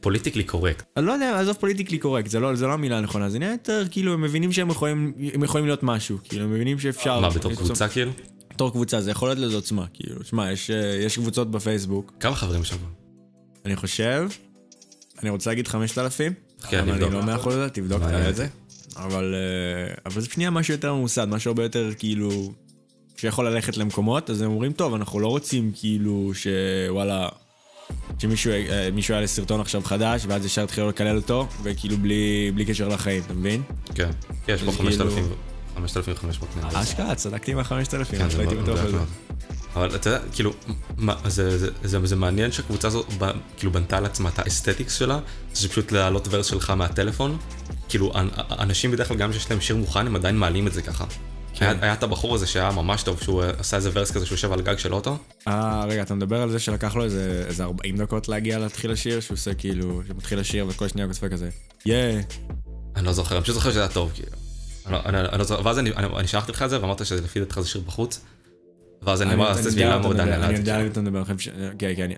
politically 0.02 0.44
correct. 0.44 0.84
אני 0.98 1.06
לא 1.06 1.12
יודע, 1.12 1.40
עזוב 1.40 1.56
politically 1.56 1.98
correct, 1.98 2.30
זה 2.30 2.40
לא, 2.40 2.56
זה 2.56 2.68
לא 2.68 2.74
המילה 2.74 2.98
הנכונה, 2.98 3.30
זה 3.30 3.40
נהיה 3.40 3.52
יותר, 3.52 3.84
כאילו, 3.92 4.14
הם 4.14 4.22
מבינים 4.22 4.52
שהם 4.52 4.70
יכולים, 4.70 5.14
להיות 5.66 5.84
משהו, 5.84 6.18
כאילו, 6.24 6.44
הם 6.44 6.54
מבינים 6.54 6.80
שאפשר... 6.80 7.20
מה, 7.20 7.30
בתור 7.30 7.54
קבוצה 7.54 7.88
כאילו? 7.88 8.12
בתור 8.58 8.72
קבוצה, 8.72 9.02
זה 9.02 9.12
יכול 9.12 9.30
להיות 9.30 9.40
לזה 9.40 9.56
עוצמה, 9.56 9.86
כאילו, 9.94 10.24
שמע, 10.24 10.52
יש, 10.52 10.72
אה, 10.72 10.96
יש 11.06 11.18
קבוצות 11.18 11.52
בפייסבוק, 11.52 12.14
כמה 12.20 12.36
חברים 12.36 12.64
שם? 12.64 12.76
אני 13.66 13.76
חושב, 13.76 14.30
אני 15.22 15.30
רוצה 15.30 15.50
להגיד 15.50 15.68
5,000, 15.68 16.34
כן, 16.70 16.80
אבל 16.80 16.90
אני 16.90 16.98
נבדוק. 16.98 17.14
לא 17.14 17.24
מאה 17.24 17.36
אחוז, 17.36 17.56
תבדוק 17.74 18.02
את. 18.30 18.36
זה, 18.36 18.48
אבל, 18.96 19.36
אה, 19.36 19.94
אבל 20.06 20.22
זה 20.22 20.30
פנייה 20.30 20.50
משהו 20.50 20.74
יותר 20.74 20.94
ממוסד, 20.94 21.26
משהו 21.26 21.52
הרבה 21.52 21.64
יותר, 21.64 21.90
כאילו, 21.98 22.54
שיכול 23.18 23.50
ללכת 23.50 23.78
למקומות, 23.78 24.30
אז 24.30 24.42
הם 24.42 24.52
אומרים, 24.52 24.74
טוב, 24.74 24.94
אנחנו 24.94 25.20
לא 25.20 25.28
רוצים, 25.28 25.72
כאילו, 25.76 26.32
שוואלה... 26.34 27.30
שמישהו 28.20 28.52
אה, 28.52 28.90
היה 29.10 29.22
לסרטון 29.22 29.62
עכשיו 29.62 29.82
חדש, 29.82 30.26
ואז 30.28 30.46
ישר 30.46 30.64
התחילו 30.64 30.90
לקלל 30.90 31.16
אותו, 31.16 31.48
וכאילו 31.64 31.98
בלי, 31.98 32.52
בלי 32.56 32.66
קשר 32.66 32.88
לחיים, 32.88 33.24
אתה 33.26 33.34
מבין? 33.34 33.64
כן. 33.96 34.10
יש 34.48 34.64
פה 34.64 34.72
זה 34.72 34.78
5,000 34.78 35.14
כאילו- 35.14 35.57
5,500 35.78 36.58
נראה 36.58 36.70
לי. 36.74 36.82
אשכרה, 36.82 37.16
צדקתי 37.16 37.52
עם 37.52 37.60
ה-5,000, 37.60 38.06
כן, 38.12 38.28
לא 38.36 38.40
הייתי 38.40 38.56
בטוח 38.56 38.80
בזה. 38.80 38.98
אבל 39.76 39.96
אתה 39.96 40.10
יודע, 40.10 40.20
כאילו, 40.32 40.54
מה, 40.98 41.16
זה, 41.28 41.58
זה, 41.58 41.70
זה, 41.84 42.00
זה 42.06 42.16
מעניין 42.16 42.52
שהקבוצה 42.52 42.88
הזאת 42.88 43.06
ב- 43.20 43.32
כאילו 43.58 43.72
בנתה 43.72 44.00
לעצמה 44.00 44.30
את 44.30 44.40
האסתטיקס 44.40 44.96
שלה, 44.96 45.20
זה 45.54 45.70
פשוט 45.70 45.92
להעלות 45.92 46.28
ורס 46.32 46.46
שלך 46.46 46.70
מהטלפון. 46.70 47.38
כאילו, 47.90 48.12
אנ- 48.16 48.30
אנשים 48.60 48.92
בדרך 48.92 49.08
כלל 49.08 49.18
גם 49.18 49.32
כשיש 49.32 49.52
להם 49.52 49.62
שיר 49.62 49.76
מוכן, 49.76 50.08
הם 50.08 50.16
עדיין 50.16 50.38
מעלים 50.38 50.68
את 50.68 50.74
זה 50.74 50.82
ככה. 50.82 51.06
כן. 51.54 51.66
היה, 51.66 51.76
היה 51.82 51.94
את 51.94 52.04
הבחור 52.04 52.36
הזה 52.36 52.48
שהיה 52.48 52.72
ממש 52.72 53.04
טוב, 53.04 53.22
שהוא 53.22 53.44
אה, 53.44 53.50
עשה 53.60 53.78
איזה 53.78 53.90
ורס 53.94 54.12
כזה 54.12 54.26
שהוא 54.26 54.36
יושב 54.36 54.52
על 54.54 54.62
גג 54.62 54.78
של 54.78 54.94
אוטו. 54.94 55.18
אה, 55.48 55.86
רגע, 55.86 56.02
אתה 56.02 56.16
מדבר 56.16 56.42
על 56.42 56.52
זה 56.52 56.60
שלקח 56.60 56.96
לו 56.96 57.04
איזה 57.04 57.44
איזה 57.48 57.64
40 57.64 57.98
דקות 57.98 58.28
להגיע 58.28 58.60
להתחיל 58.60 58.92
השיר, 58.92 59.20
שהוא 59.20 59.36
עושה 59.36 59.54
כאילו, 59.54 60.02
שמתחיל 60.08 60.40
השיר 60.40 60.66
וכל 60.70 60.88
שנייה 60.88 61.08
הוא 61.08 61.14
כותב 61.14 61.28
כזה, 61.28 61.50
יא, 61.86 61.96
אני 62.96 63.06
לא 63.06 63.14
זוכר, 63.14 63.36
אני 63.36 63.44
פשוט 63.44 63.56
זוכר 63.56 63.72
שזה 63.72 63.80
היה 63.80 63.88
טוב, 63.90 64.12
כאילו. 64.14 64.32
אני, 64.90 65.24
לא- 65.24 65.38
לא 65.38 65.44
זוכר, 65.44 65.66
ואז 65.66 65.80
אני, 65.80 65.92
שלחתי 66.26 66.52
לך 66.52 66.62
את 66.64 66.70
זה 66.70 66.82
ואמרת 66.82 67.06
שזה 67.06 67.22
לפי 67.22 67.40
דעתך 67.40 67.60
זה 67.60 67.68
שיר 67.68 67.82
בחוץ. 67.82 68.26
ואז 69.02 69.22
אני 69.22 69.34
אומר, 69.34 69.50
אז 69.52 69.68
תסביר 69.68 69.96
למה 69.96 70.06
הוא 70.06 70.14
דן 70.14 70.20
עליי. 70.20 70.50
אני 70.50 70.58
יודע 70.58 70.76
על 70.76 70.84
מי 70.84 70.90
אתה 70.90 71.02
מדבר. 71.02 71.24
כן, 71.80 71.94
כן, 71.96 72.10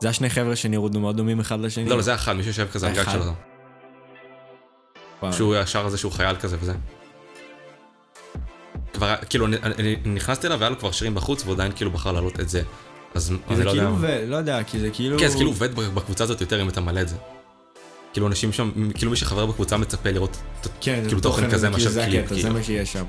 זה 0.00 0.08
היה 0.08 0.12
שני 0.12 0.30
חבר'ה 0.30 0.56
שנראו 0.56 0.88
מאוד 0.88 1.16
דומים 1.16 1.40
אחד 1.40 1.60
לשני. 1.60 1.84
לא, 1.84 1.96
לא, 1.96 2.02
זה 2.02 2.14
אחד, 2.14 2.32
מישהו 2.32 2.50
יושב 2.50 2.68
כזה 2.72 2.86
על 2.86 2.92
גג 2.92 2.98
אחד? 2.98 3.12
של 3.12 3.18
אוטו. 3.18 3.32
וואו. 5.22 5.32
שהוא 5.32 5.56
ישר 5.56 5.86
הזה 5.86 5.98
שהוא 5.98 6.12
חייל 6.12 6.36
כזה 6.36 6.56
וזה. 6.60 6.74
כבר, 8.92 9.14
כאילו, 9.30 9.46
אני, 9.46 9.96
נכנסתי 10.04 10.46
אליו 10.46 10.58
והיה 10.58 10.70
לו 10.70 10.78
כבר 10.78 10.90
שירים 10.90 11.14
בחוץ, 11.14 11.42
והוא 11.42 11.54
עדיין 11.54 11.72
כאילו 11.72 11.90
בחר 11.90 12.12
להעלות 12.12 12.40
את 12.40 12.48
זה. 12.48 12.62
אז 13.14 13.30
אני 13.48 13.56
זה 13.56 13.64
לא 13.64 13.70
יודע. 13.70 13.82
כאילו, 13.82 13.96
ו- 14.00 14.24
לא 14.26 14.36
יודע, 14.36 14.62
כי 14.64 14.78
זה 14.80 14.90
כאילו... 14.90 15.18
כן, 15.18 15.28
זה 15.28 15.36
כאילו 15.36 15.50
עובד 15.50 15.74
בקבוצה 15.74 16.24
הזאת 16.24 16.40
יותר 16.40 16.62
אם 16.62 16.68
אתה 16.68 16.80
מעלה 16.80 17.00
את 17.02 17.08
זה. 17.08 17.16
כאילו 18.12 18.26
אנשים 18.26 18.52
שם, 18.52 18.70
כאילו 18.94 19.10
מי 19.10 19.16
שחבר 19.16 19.46
בקבוצה 19.46 19.76
מצפה 19.76 20.10
לראות 20.10 20.36
כן, 20.80 21.02
כאילו 21.06 21.20
תוכן 21.20 21.50
כזה 21.50 21.68
כאילו 21.68 21.84
מאשר 21.90 22.04
קליפ, 22.04 22.22
הקטע, 22.24 22.34
זה 22.34 22.40
כאילו. 22.40 22.54
מה 22.54 22.62
שיש 22.62 22.92
שם. 22.92 23.04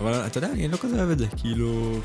אבל 0.00 0.12
אתה 0.12 0.38
יודע, 0.38 0.48
אני 0.52 0.68
לא 0.68 0.76
כזה 0.76 0.96
אוהב 0.96 1.10
את 1.10 1.18
זה, 1.18 1.26
כאילו... 1.36 1.98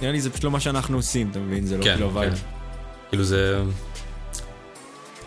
נראה 0.00 0.12
לי 0.12 0.20
זה 0.20 0.30
פשוט 0.30 0.44
לא 0.44 0.50
מה 0.50 0.60
שאנחנו 0.60 0.96
עושים, 0.96 1.30
אתה 1.30 1.38
מבין? 1.38 1.66
זה 1.66 1.78
לא 1.78 1.84
כן, 1.84 1.94
כאילו 1.94 2.10
כן. 2.10 2.16
vibe. 2.16 2.42
כאילו 3.08 3.24
זה... 3.24 3.62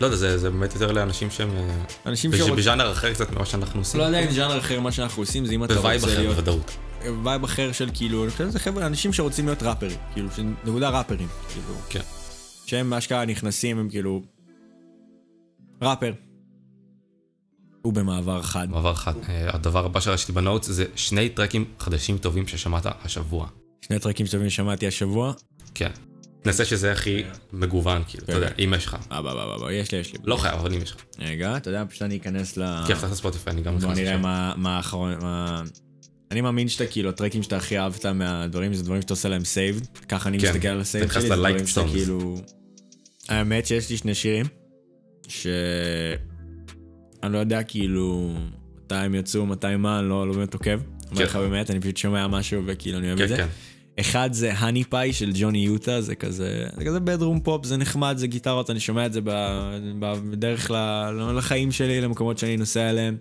לא 0.00 0.06
יודע, 0.06 0.16
זה 0.16 0.38
זה 0.38 0.50
באמת 0.50 0.74
יותר 0.74 0.92
לאנשים 0.92 1.30
שהם... 1.30 1.50
אה, 1.56 1.70
אנשים 2.06 2.30
בז'- 2.30 2.36
שרוצים... 2.38 2.56
בז'אנר 2.56 2.92
אחר 2.92 3.14
קצת 3.14 3.32
ממה 3.32 3.44
שאנחנו 3.46 3.80
עושים. 3.80 4.00
לא 4.00 4.04
יודע 4.04 4.18
אם 4.18 4.30
ז'אנר 4.30 4.58
אחר 4.58 4.80
מה 4.80 4.92
שאנחנו 4.92 5.22
עושים 5.22 5.46
זה 5.46 5.52
אם 5.52 5.64
אתה 5.64 5.74
ב 5.74 5.79
vibe 5.79 6.00
רוצה 6.00 6.12
אחר 6.12 6.20
להיות... 6.22 6.34
בוודאות. 6.34 6.76
vibe 7.24 7.44
אחר 7.44 7.72
של 7.72 7.90
כאילו, 7.94 8.22
אני 8.24 8.30
חושב 8.30 8.48
שזה 8.48 8.58
חבר'ה, 8.58 8.86
אנשים 8.86 9.12
שרוצים 9.12 9.46
להיות 9.46 9.62
ראפרים, 9.62 9.96
כאילו, 10.12 10.28
נקודה 10.64 10.88
ראפרים, 10.88 11.28
כאילו, 11.52 11.74
כן. 11.88 12.00
שהם 12.66 12.94
אשכרה 12.94 13.24
נכנסים, 13.24 13.78
הם 13.78 13.88
כאילו, 13.88 14.22
ראפר. 15.82 16.12
הוא 17.82 17.92
במעבר 17.92 18.42
חד. 18.42 18.70
מעבר 18.70 18.92
אחד. 18.92 19.14
אה, 19.28 19.54
הדבר 19.54 19.86
הבא 19.86 20.00
שרשמתי 20.00 20.32
ב 20.32 20.38
notes 20.38 20.66
זה 20.70 20.84
שני 20.96 21.28
tracks 21.28 21.64
חדשים 21.78 22.18
טובים 22.18 22.46
ששמעת 22.46 22.86
השבוע. 23.04 23.46
שני 23.80 23.98
tracks 23.98 24.26
טובים 24.26 24.50
שמעתי 24.50 24.86
השבוע. 24.86 25.32
כן. 25.74 25.90
ננסה 26.46 26.64
שזה 26.64 26.92
הכי 26.92 27.22
מגוון, 27.52 28.02
כאילו, 28.08 28.24
אתה 28.24 28.32
יודע, 28.32 28.48
אם 28.58 28.74
יש 28.76 28.86
לך. 28.86 28.96
בוא, 29.08 29.20
בוא, 29.20 29.56
בוא, 29.56 29.70
יש 29.70 29.92
לי, 29.92 29.98
יש 29.98 30.12
לי. 30.12 30.18
לא 30.24 30.36
חייב, 30.36 30.54
אבל 30.54 30.74
אם 30.74 30.82
יש 30.82 30.90
לך. 30.90 31.04
רגע, 31.18 31.56
אתה 31.56 31.70
יודע, 31.70 31.84
פשוט 31.88 32.02
אני 32.02 32.16
אכנס 32.16 32.56
ל... 32.56 32.64
כי 32.86 32.94
פתח 32.94 33.04
את 33.04 33.14
ספוטיפיי, 33.14 33.52
אני 33.52 33.62
גם 33.62 33.78
בוא 33.78 33.86
נכנס 33.86 33.98
נראה 33.98 34.12
לשם. 34.12 34.22
מה 34.22 34.54
מה 34.56 34.76
האחרון, 34.76 35.14
מה... 35.22 35.62
אני 36.30 36.40
מאמין 36.40 36.68
שאתה 36.68 36.86
כאילו, 36.86 37.08
ה 37.10 37.15
tracks 37.15 37.42
שאתה 37.42 37.56
הכי 37.56 37.78
אהבת 37.78 38.06
מהדברים, 38.06 38.74
זה 38.74 38.82
דברים 38.84 39.02
שאתה 39.02 39.12
עושה 39.12 39.28
להם 39.28 39.44
save. 39.44 39.80
ככה 40.08 40.28
אני 40.28 40.38
כן, 40.38 40.48
מסתכל 40.50 40.68
על 40.68 40.80
ה 40.80 40.85
save 40.85 41.04
אתה 41.04 41.10
נכנס 41.10 41.22
שלי, 41.22 41.30
זה 41.30 41.36
דברים 41.36 41.66
שאתה. 41.66 41.88
כאילו... 41.88 42.36
האמת 43.28 43.66
שיש 43.66 43.90
לי 43.90 43.96
שני 43.96 44.14
שירים, 44.14 44.46
ש... 45.28 45.46
אני 47.22 47.32
לא 47.32 47.38
יודע 47.38 47.62
כאילו 47.62 48.32
מתי 48.84 48.94
הם 48.94 49.14
יצאו, 49.14 49.46
מתי 49.46 49.76
מה, 49.78 49.98
אני 49.98 50.08
לא 50.08 50.28
לא 50.28 50.34
באמת 50.34 50.54
עוקב. 50.54 50.80
אומר 51.10 51.24
לך 51.24 51.36
באמת, 51.36 51.70
אני 51.70 51.80
פשוט 51.80 51.96
שומע 51.96 52.26
משהו 52.26 52.62
וכאילו 52.66 52.98
אני 52.98 53.06
אוהב 53.06 53.20
את 53.20 53.28
כן, 53.28 53.36
זה. 53.36 53.42
כן. 53.42 53.46
אחד 54.00 54.32
זה 54.32 54.52
ה 54.52 54.57
Honey 54.57 54.84
Pie 54.84 55.12
של 55.12 55.30
ג'וני 55.34 55.58
יוטה, 55.58 56.00
זה 56.00 56.14
כזה, 56.14 56.66
זה 56.76 56.84
כזה 56.84 57.00
bedroom 57.00 57.40
pop, 57.40 57.64
זה 57.64 57.76
נחמד, 57.76 58.14
זה 58.18 58.26
גיטרות, 58.26 58.70
אני 58.70 58.80
שומע 58.80 59.06
את 59.06 59.12
זה 59.12 59.20
בדרך 60.30 60.70
ל- 60.70 61.38
לחיים 61.38 61.72
שלי, 61.72 62.00
למקומות 62.00 62.38
שאני 62.38 62.56
נוסע 62.56 62.90
אליהם. 62.90 63.16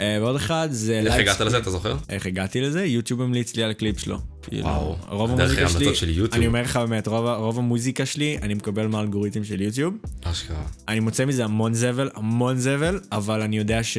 אה, 0.00 0.18
ועוד 0.20 0.36
אחד 0.36 0.68
זה... 0.70 0.98
איך. 0.98 1.14
הגעת 1.14 1.40
לזה, 1.40 1.58
אתה 1.58 1.70
זוכר? 1.70 1.96
איך 2.08 2.26
הגעתי 2.26 2.60
לזה? 2.60 2.84
יוטיוב 2.84 3.22
המליץ 3.22 3.56
לי 3.56 3.62
על 3.62 3.70
הקליפ 3.70 3.98
שלו. 3.98 4.18
כאילו, 4.48 4.64
וואו, 4.64 4.96
רוב 5.08 5.30
המוזיקה 5.30 5.68
שלי, 5.68 5.94
של 5.94 6.08
יוטיוב. 6.08 6.34
אני 6.34 6.46
אומר 6.46 6.62
לך 6.62 6.76
באמת, 6.76 7.08
רוב, 7.08 7.26
רוב 7.26 7.58
המוזיקה 7.58 8.06
שלי, 8.06 8.38
אני 8.42 8.54
מקבל 8.54 8.86
מהאלגוריתם 8.86 9.44
של 9.44 9.60
יוטיוב. 9.60 9.94
אשכרה. 10.22 10.62
אני 10.88 11.00
מוצא 11.00 11.24
מזה 11.24 11.44
המון 11.44 11.74
זבל, 11.74 12.10
המון 12.14 12.58
זבל, 12.58 13.00
אבל 13.12 13.42
אני 13.42 13.58
יודע 13.58 13.82
ש... 13.82 13.98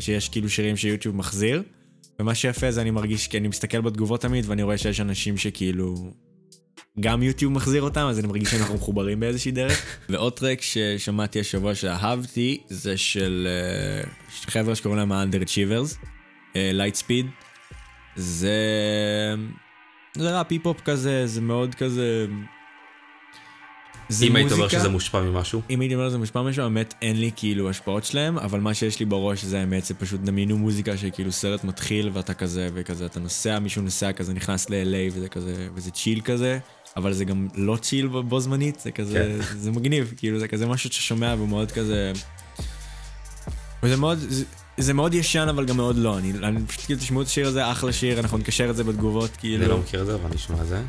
שיש 0.00 0.28
כאילו 0.28 0.48
שירים 0.50 0.76
שיוטיוב 0.76 1.16
מחזיר. 1.16 1.62
ומה 2.20 2.34
שיפה 2.34 2.70
זה 2.70 2.82
אני 2.82 2.90
מרגיש, 2.90 3.28
כי 3.28 3.38
אני 3.38 3.48
מסתכל 3.48 3.80
בתגובות 3.80 4.20
תמיד, 4.20 4.44
ואני 4.48 4.62
רואה 4.62 4.78
שיש 4.78 5.00
אנשים 5.00 5.36
שכאילו... 5.36 6.12
גם 7.00 7.22
יוטיוב 7.22 7.52
מחזיר 7.52 7.82
אותם, 7.82 8.00
אז 8.00 8.18
אני 8.18 8.26
מרגיש 8.28 8.50
שאנחנו 8.50 8.74
מחוברים 8.74 9.20
באיזושהי 9.20 9.52
דרך. 9.52 9.86
ועוד 10.10 10.32
track 10.32 10.62
ששמעתי 10.62 11.40
השבוע 11.40 11.74
שאהבתי, 11.74 12.60
זה 12.68 12.96
של 12.96 13.48
אה, 13.50 14.10
חבר'ה 14.46 14.74
שקוראים 14.74 14.98
להם 14.98 15.12
ה-Underachievers, 15.12 16.06
Lightspeed. 16.54 17.26
זה... 18.16 18.54
זה 20.16 20.38
ראפ 20.38 20.46
היפ-הופ 20.50 20.80
כזה, 20.80 21.26
זה 21.26 21.40
מאוד 21.40 21.74
כזה... 21.74 22.26
זה 24.08 24.26
אם 24.26 24.36
היית 24.36 24.52
אומר 24.52 24.68
שזה 24.68 24.88
מושפע 24.88 25.20
ממשהו, 25.22 25.62
אם 25.70 25.80
הייתי 25.80 25.94
אומר 25.94 26.08
שזה 26.08 26.18
מושפע 26.18 26.42
משהו, 26.42 26.64
האמת 26.64 26.94
אין 27.02 27.20
לי 27.20 27.30
כאילו 27.36 27.70
השפעות 27.70 28.04
שלהם, 28.04 28.38
אבל 28.38 28.60
מה 28.60 28.74
שיש 28.74 29.00
לי 29.00 29.06
בראש 29.06 29.44
זה 29.44 29.60
האמת, 29.60 29.84
זה 29.84 29.94
פשוט 29.94 30.20
דמיינו 30.20 30.58
מוזיקה 30.58 30.96
שכאילו 30.96 31.32
סרט 31.32 31.64
מתחיל 31.64 32.10
ואתה 32.12 32.34
כזה 32.34 32.68
וכזה, 32.74 33.06
אתה 33.06 33.20
נוסע, 33.20 33.58
מישהו 33.58 33.82
נוסע 33.82 34.12
כזה, 34.12 34.32
נכנס 34.32 34.70
ל-LA 34.70 35.12
וזה 35.12 35.28
כזה, 35.28 35.68
וזה 35.74 35.90
chill 35.90 36.20
כזה, 36.20 36.58
אבל 36.96 37.12
זה 37.12 37.24
גם 37.24 37.48
לא 37.54 37.76
chill 37.76 38.06
בו 38.06 38.40
זמנית, 38.40 38.80
זה 38.80 38.90
כזה, 38.90 39.38
כן. 39.38 39.56
זה 39.56 39.70
מגניב, 39.70 40.14
כאילו 40.16 40.38
זה 40.38 40.48
כזה 40.48 40.66
משהו 40.66 40.90
ששומע 40.90 41.34
ומאוד 41.38 41.72
כזה... 41.72 42.12
וזה 43.82 43.96
מאוד, 43.96 44.18
זה, 44.18 44.44
זה 44.78 44.94
מאוד 44.94 45.14
ישן 45.14 45.46
אבל 45.48 45.64
גם 45.64 45.76
מאוד 45.76 45.96
לא, 45.96 46.18
אני, 46.18 46.32
אני 46.32 46.66
פשוט 46.66 46.84
כאילו 46.84 47.00
תשמעו 47.00 47.22
את 47.22 47.26
השיר 47.26 47.48
הזה, 47.48 47.72
אחלה 47.72 47.92
שיר, 47.92 48.20
אנחנו 48.20 48.38
נקשר 48.38 48.70
את 48.70 48.76
זה 48.76 48.84
בתגובות, 48.84 49.30
כאילו... 49.36 49.62
אני 49.64 49.70
לא 49.70 49.78
מכיר 49.78 50.00
את 50.00 50.06
זה, 50.06 50.14
אבל 50.14 50.30
את 50.60 50.66
זה. 50.66 50.82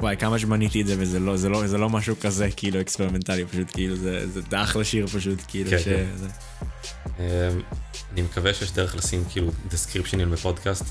וואי, 0.00 0.16
כמה 0.16 0.38
שבניתי 0.38 0.82
את 0.82 0.86
זה, 0.86 0.94
וזה 0.98 1.18
לא, 1.18 1.36
זה 1.36 1.48
לא, 1.48 1.66
זה 1.66 1.78
לא 1.78 1.90
משהו 1.90 2.16
כזה, 2.20 2.48
כאילו, 2.56 2.80
experimentalי, 2.80 3.46
פשוט 3.46 3.70
כאילו, 3.72 3.96
זה, 3.96 4.28
זה, 4.28 4.40
זה 4.50 4.62
אחלה 4.62 4.84
שיר 4.84 5.06
פשוט, 5.06 5.38
כאילו, 5.48 5.70
כן, 5.70 5.78
ש... 5.78 5.84
כן. 5.84 6.06
זה... 6.16 6.28
אמ, 7.18 7.24
אני 8.12 8.22
מקווה 8.22 8.54
שיש 8.54 8.72
דרך 8.72 8.96
לשים 8.96 9.24
כאילו 9.30 9.50
descriptionים 9.68 10.30
בפודקאסט. 10.30 10.84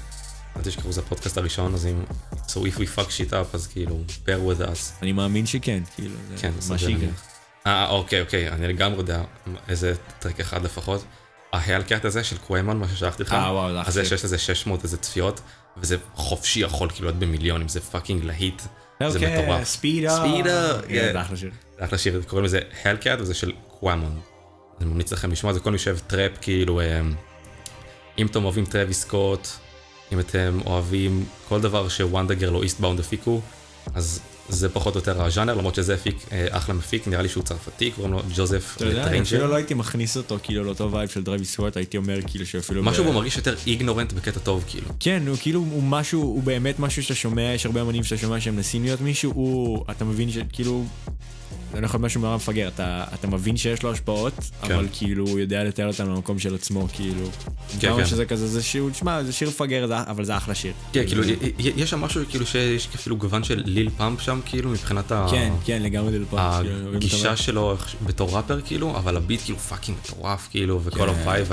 אל 0.57 0.61
תשכחו 0.61 0.91
זה 0.91 1.01
הפודקאסט 1.01 1.37
הראשון, 1.37 1.73
אז 1.73 1.85
אם... 1.85 2.03
So 2.47 2.57
if 2.57 2.77
we 2.77 2.97
fuck 2.97 3.09
shit 3.09 3.31
up, 3.31 3.53
אז 3.53 3.67
כאילו, 3.67 4.03
bear 4.25 4.49
with 4.49 4.61
us. 4.61 5.01
אני 5.01 5.11
מאמין 5.11 5.45
שכן, 5.45 5.83
כאילו, 5.95 6.15
זה, 6.29 6.35
כן, 6.37 6.51
מה. 6.69 6.77
שיקרה. 6.77 7.09
אה, 7.67 7.89
אוקיי, 7.89 8.21
אוקיי, 8.21 8.49
אני 8.49 8.67
לגמרי 8.67 8.97
יודע 8.97 9.21
איזה 9.69 9.93
track 10.19 10.39
אחד 10.39 10.63
לפחות. 10.63 11.05
ה 11.53 11.60
Hellcat 11.60 12.05
הזה 12.05 12.23
של 12.23 12.37
קוויימן, 12.37 12.77
מה 12.77 12.87
ששלחתי 12.87 13.23
לך, 13.23 13.33
אה, 13.33 13.53
וואו, 13.53 13.71
זה 13.73 13.79
אז 13.79 13.93
זה 13.93 14.01
אחלה. 14.01 14.09
שיש 14.09 14.25
לזה 14.25 14.37
600 14.37 14.83
איזה 14.83 14.97
צפיות, 14.97 15.41
וזה 15.77 15.97
חופשי 16.15 16.59
יכול 16.59 16.89
כאילו 16.89 17.07
להיות 17.07 17.19
במיליונים, 17.19 17.67
זה 17.67 17.81
fucking 17.81 18.23
להיט. 18.23 18.61
זה 18.61 19.07
אוקיי, 19.07 19.43
מטורף. 19.43 19.63
Speed 19.63 20.05
up. 20.05 20.11
Speed 20.19 20.45
up, 20.45 20.87
כן, 20.87 21.09
yeah. 21.09 21.13
זה 21.13 21.21
אחלה 21.21 21.37
שיר. 21.37 21.51
זה 21.77 21.85
אחלה 21.85 21.97
שיר, 21.97 22.21
קוראים 22.27 22.45
לזה 22.45 22.59
Hellcat 22.83 23.19
וזה 23.21 23.33
של 23.33 23.51
קוואמון. 23.67 24.19
אני 24.81 24.89
ממליץ 24.89 25.13
לכם 25.13 25.31
לשמוע, 25.31 25.53
זה 25.53 25.59
כל 25.59 25.71
מי 25.71 25.77
שאוהב 25.77 25.99
טראפ, 25.99 26.31
כאילו, 26.41 26.81
אמ, 26.81 27.15
אם 28.17 28.25
אתם 28.25 28.43
אוהבים 28.43 28.65
Travis 28.65 29.01
Scott, 29.01 29.47
אם 30.11 30.19
אתם 30.19 30.59
אוהבים 30.65 31.25
כל 31.49 31.61
דבר 31.61 31.89
ש 31.89 32.01
WondaGurl 32.01 32.51
או 32.51 32.63
Eestbound 32.63 32.99
הפיקו, 32.99 33.41
אז 33.95 34.19
זה 34.49 34.69
פחות 34.69 34.95
או 34.95 34.99
יותר 34.99 35.23
הז'אנר, 35.23 35.53
למרות 35.53 35.75
שזה 35.75 35.93
הפיק, 35.93 36.15
אה, 36.31 36.47
אחלה 36.49 36.75
מפיק, 36.75 37.07
נראה 37.07 37.21
לי 37.21 37.29
שהוא 37.29 37.43
צרפתי, 37.43 37.91
קוראים 37.91 38.13
לו 38.13 38.21
ג'וזף 38.35 38.73
אתה 38.77 38.85
יודע, 38.85 39.05
טריינג'ר. 39.05 39.37
אפילו 39.37 39.47
לא 39.47 39.55
הייתי 39.55 39.73
מכניס 39.73 40.17
אותו, 40.17 40.37
כאילו, 40.43 40.63
לאותו 40.63 40.91
vibe 40.91 41.09
של 41.09 41.23
דרייבי 41.23 41.45
סוואט, 41.45 41.77
הייתי 41.77 41.97
אומר, 41.97 42.19
כאילו, 42.27 42.45
שאפילו... 42.45 42.83
משהו 42.83 43.03
בו 43.03 43.13
מרגיש 43.13 43.37
יותר 43.37 43.55
ignorant 43.67 44.13
בקטע 44.13 44.39
טוב, 44.39 44.63
כאילו. 44.67 44.87
כן, 44.99 45.23
הוא 45.27 45.37
כאילו, 45.41 45.59
הוא 45.59 45.83
משהו, 45.83 46.21
הוא 46.21 46.43
באמת 46.43 46.79
משהו 46.79 47.03
שאתה 47.03 47.15
שומע, 47.15 47.41
יש 47.41 47.65
הרבה 47.65 47.81
אמנים 47.81 48.03
שאתה 48.03 48.21
שומע 48.21 48.39
שהם 48.39 48.55
מנסים 48.55 48.83
להיות 48.83 49.01
מישהו, 49.01 49.31
הוא, 49.35 49.85
אתה 49.91 50.05
מבין 50.05 50.31
שכאילו, 50.31 50.85
זה 51.73 51.81
לא 51.81 51.85
יכול 51.85 51.97
להיות 51.97 52.05
משהו 52.05 52.21
נורא 52.21 52.35
מפגר, 52.35 52.67
אתה, 52.67 53.03
אתה 53.13 53.27
מבין 53.27 53.57
שיש 53.57 53.83
לו 53.83 53.91
השפעות, 53.91 54.33
כן. 54.61 54.73
אבל 54.73 54.87
כאילו, 54.93 55.27
הוא 55.27 55.39
יודע 55.39 55.63
לתאר 55.63 55.87
אותם 55.87 56.09
למקום 56.09 56.39
של 56.39 56.55
עצמו, 56.55 56.87
כאילו. 56.93 57.29
כן, 57.79 57.87
כמה 57.89 57.97
כן. 57.97 58.05
שזה 58.05 58.25
כזה, 58.25 58.47
זה 58.47 58.63
שיר, 58.63 58.89
תשמע, 58.91 59.23
זה 59.23 59.31
שיר 59.33 59.49
מפגר, 59.49 59.87
זה- 59.87 60.01
אבל 60.01 60.25
זה 60.25 60.37
אחלה 60.37 60.55
שיר. 60.55 60.73
כן, 60.93 61.03
כאילו, 61.07 61.23
י- 61.23 61.35
יש 61.57 61.89
שם 61.89 62.01
משהו, 62.01 62.21
כאילו, 62.29 62.45
שיש 62.45 62.87
אפילו 62.95 63.17
גוון 63.17 63.43
של 63.43 63.61
Lil 63.65 63.89
Pump 63.97 64.21
שם, 64.21 64.39
כאילו, 64.45 64.69
מבחינת 64.69 65.11
ה... 65.11 65.27
כן, 65.31 65.53
כן, 65.65 65.81
לגמרי 65.81 66.19
Lil 66.19 66.27
Pump. 66.27 66.39
הגישה 66.95 67.35
שלו 67.37 67.71
איך- 67.71 67.95
בתור 68.05 68.35
ראפר 68.37 68.61
כאילו, 68.61 68.97
אבל 68.97 69.17
ה 69.17 69.22
beat 69.22 69.41
כאילו 69.43 69.59
fucking 69.59 69.97
מטורף 70.03 70.47
כאילו, 70.51 70.79
וכל 70.83 70.97
כן. 70.99 71.07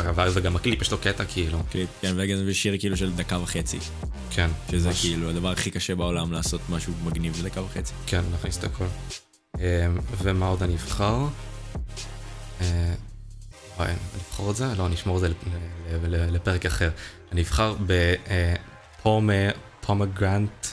ה 0.07 0.11
vibe, 0.11 0.33
וגם 0.35 0.57
הקליפ 0.57 0.83
יש 0.83 0.92
לו 0.92 0.99
קטע 0.99 1.25
כאילו. 1.25 1.59
כן, 1.71 1.85
וגם 2.16 2.37
זה 2.45 2.54
שיר 2.54 2.78
כאילו 2.78 2.97
של 2.97 3.12
דקה 3.12 3.38
וחצי, 3.38 3.78
כן. 4.31 4.50
שזה. 4.71 4.90
כאילו 5.00 5.31
הדבר 5.31 5.49
הכי 5.50 5.71
קשה 5.71 5.95
בעולם 5.95 6.33
לעשות 6.33 6.61
משהו 6.71 6.92
מגניב 7.04 7.37
בדקה 7.40 7.62
וחצי. 7.62 7.92
כן, 8.07 8.23
נכניס 8.35 8.59
את 8.59 8.64
הכל. 8.64 8.85
אה, 9.61 9.87
ומה 10.23 10.47
עוד 10.47 10.62
אני 10.62 10.75
אבחר? 10.75 11.16
אה, 12.61 12.94
וואי, 13.76 13.88
אני 13.88 13.97
אבחר 14.28 14.50
את 14.50 14.56
זה? 14.56 14.66
לא, 14.78 14.87
אני 14.87 14.94
אשמור 14.94 15.16
את 15.16 15.21
זה 15.21 15.28
לפרק 16.11 16.66
אחר. 16.66 16.90
אני 17.32 17.42
אבחר 17.42 17.75
ב 19.83 19.89
pomegranate, 19.89 20.66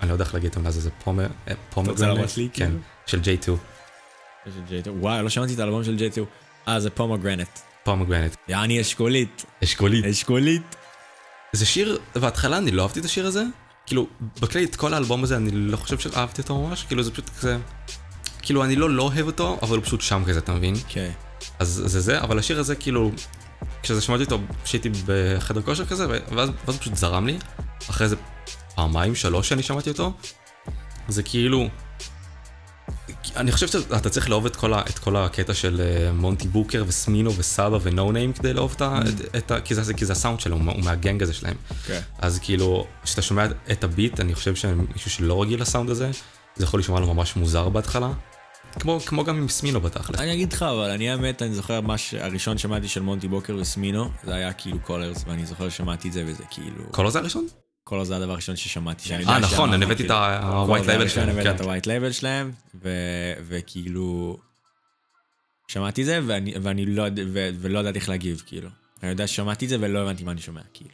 אני 0.00 0.08
לא 0.08 0.14
יודע 0.14 0.24
איך 0.24 0.34
להגיד 0.34 0.50
את 0.50 0.56
המילה 0.56 0.68
הזו, 0.68 0.80
זה 0.80 0.90
pomegranate, 1.04 2.00
להראות 2.00 2.36
לי, 2.36 2.48
כן, 2.52 2.64
כאילו? 2.66 2.78
של 3.06 3.20
J2, 3.20 3.50
של 4.44 4.62
J2. 4.68 4.90
וואי, 4.90 5.22
לא 5.22 5.28
שמעתי 5.28 5.54
את 5.54 5.58
האלבום 5.58 5.84
של 5.84 5.96
J2. 5.96 6.20
אה, 6.68 6.80
זה 6.80 6.90
pomegranate. 6.90 7.58
Pomegranate. 7.84 8.36
יעני 8.48 8.80
אשכולית. 8.80 9.44
אשכולית. 9.64 10.04
אשכולית. 10.04 10.76
זה 11.52 11.66
שיר, 11.66 11.98
בהתחלה 12.14 12.58
אני 12.58 12.70
לא 12.70 12.82
אהבתי 12.82 13.00
את 13.00 13.04
השיר 13.04 13.26
הזה, 13.26 13.44
כאילו, 13.86 14.06
בכללי 14.40 14.64
את 14.64 14.76
כל 14.76 14.94
האלבום 14.94 15.24
הזה 15.24 15.36
אני 15.36 15.50
לא 15.50 15.76
חושב 15.76 15.98
שאהבתי 15.98 16.42
אותו 16.42 16.58
ממש, 16.62 16.84
כאילו 16.84 17.02
זה 17.02 17.10
פשוט 17.12 17.28
כזה, 17.38 17.58
כאילו 18.42 18.64
אני 18.64 18.76
לא 18.76 18.90
לא 18.90 19.02
אוהב 19.02 19.26
אותו, 19.26 19.58
אבל 19.62 19.76
הוא 19.76 19.84
פשוט 19.84 20.00
שם 20.00 20.22
כזה, 20.26 20.38
אתה 20.38 20.52
מבין? 20.52 20.74
כן. 20.88 21.10
אז 21.58 21.82
זה 21.86 22.00
זה, 22.00 22.20
אבל 22.20 22.38
השיר 22.38 22.60
הזה 22.60 22.74
כאילו, 22.74 23.10
כשזה 23.82 24.00
שמעתי 24.00 24.22
אותו, 24.24 24.38
כשהייתי 24.64 24.90
בחדר 25.06 25.62
כושר 25.62 25.86
כזה, 25.86 26.06
ואז, 26.08 26.48
ואז 26.66 26.76
פשוט 26.78 26.96
זרם 26.96 27.26
לי, 27.26 27.38
אחרי 27.90 28.04
איזה 28.04 28.16
פעמיים, 28.74 29.14
שלוש 29.14 29.48
שאני 29.48 29.62
שמעתי 29.62 29.90
אותו, 29.90 30.12
זה 31.08 31.22
כאילו, 31.22 31.68
אני 33.36 33.52
חושב 33.52 33.66
שאתה 33.68 34.10
צריך 34.10 34.28
לאהוב 34.30 34.46
את 34.46 34.56
כל, 34.56 34.74
ה, 34.74 34.80
את 34.80 34.98
כל 34.98 35.16
הקטע 35.16 35.54
של 35.54 35.80
אה, 35.80 36.12
מונטי 36.12 36.48
בוקר 36.48 36.84
וסמינו 36.86 37.36
וסבא 37.36 37.78
ונו 37.82 38.12
ניים 38.12 38.32
כדי 38.32 38.52
לאהוב 38.52 38.72
את 38.76 38.82
ה... 38.82 38.98
את, 39.08 39.36
את 39.36 39.50
ה 39.50 39.60
כי, 39.60 39.74
זה, 39.74 39.94
כי 39.94 40.06
זה 40.06 40.12
הסאונד 40.12 40.40
שלו, 40.40 40.56
הוא 40.56 40.64
מה- 40.64 40.72
הוא 40.72 40.84
מהגנג 40.84 41.22
הזה 41.22 41.32
שלהם. 41.34 41.56
כן. 41.86 42.00
אז 42.18 42.38
כאילו, 42.42 42.86
כשאתה 43.04 43.22
שומע 43.22 43.46
את 43.70 43.84
הביט, 43.84 44.20
אני 44.20 44.34
חושב 44.34 44.54
שמישהו 44.54 45.10
שלא 45.10 45.42
רגיל 45.42 45.60
לסאונד 45.62 45.90
הזה, 45.90 46.10
זה 46.56 46.64
יכול 46.64 46.80
לשמוע 46.80 47.00
לו 47.00 47.14
ממש 47.14 47.36
מוזר 47.36 47.68
בהתחלה. 47.68 48.10
כמו, 48.78 49.00
כמו 49.00 49.24
גם 49.24 49.36
עם 49.36 49.48
סמינו 49.48 49.80
בתכלס. 49.80 50.20
אני 50.20 50.32
אגיד 50.32 50.52
לך, 50.52 50.62
אבל 50.62 50.90
אני 50.90 51.10
האמת, 51.10 51.42
אני 51.42 51.54
זוכר 51.54 51.80
מה 51.80 51.98
שהראשון 51.98 52.58
שמעתי 52.58 52.88
של 52.88 53.00
מונטי 53.02 53.28
בוקר 53.28 53.56
וסמינו, 53.60 54.10
זה 54.24 54.34
היה 54.34 54.52
כאילו 54.52 54.78
קולרס, 54.80 55.24
ואני 55.28 55.46
זוכר 55.46 55.68
ששמעתי 55.68 56.08
את 56.08 56.12
זה 56.12 56.24
וזה 56.26 56.42
כאילו... 56.50 56.84
קולו 56.90 57.10
זה 57.10 57.18
הראשון? 57.18 57.46
קולר 57.84 58.04
זה 58.04 58.16
הדבר 58.16 58.32
הראשון 58.32 58.56
ששמעתי. 58.56 59.14
אה, 59.28 59.38
נכון, 59.38 59.72
אני 59.72 59.84
הבאתי 59.84 60.02
את 60.02 60.08
כאילו- 60.08 60.14
ה-white 60.20 60.66
קולר 60.66 60.82
זה 60.84 60.92
label 60.92 61.00
הראשון, 61.00 61.08
שלהם, 61.24 61.28
הבאת 61.38 61.46
כן. 61.46 61.54
את 61.54 61.60
ה-white 61.60 62.08
label 62.08 62.12
שלהם, 62.12 62.52
וכאילו... 63.48 64.36
שמעתי 65.68 66.00
את 66.00 66.06
זה, 66.06 66.20
ואני, 66.26 66.54
ואני 66.62 66.86
לא, 66.86 67.02
ו- 67.32 67.48
ולא 67.60 67.78
ידעתי 67.78 67.98
איך 67.98 68.08
להגיב, 68.08 68.42
כאילו. 68.46 68.68
אני 69.02 69.10
יודע 69.10 69.26
ששמעתי 69.26 69.64
את 69.64 69.70
זה 69.70 69.76
ולא 69.80 69.98
הבנתי 69.98 70.24
מה 70.24 70.32
אני 70.32 70.40
שומע, 70.40 70.60
כאילו. 70.74 70.90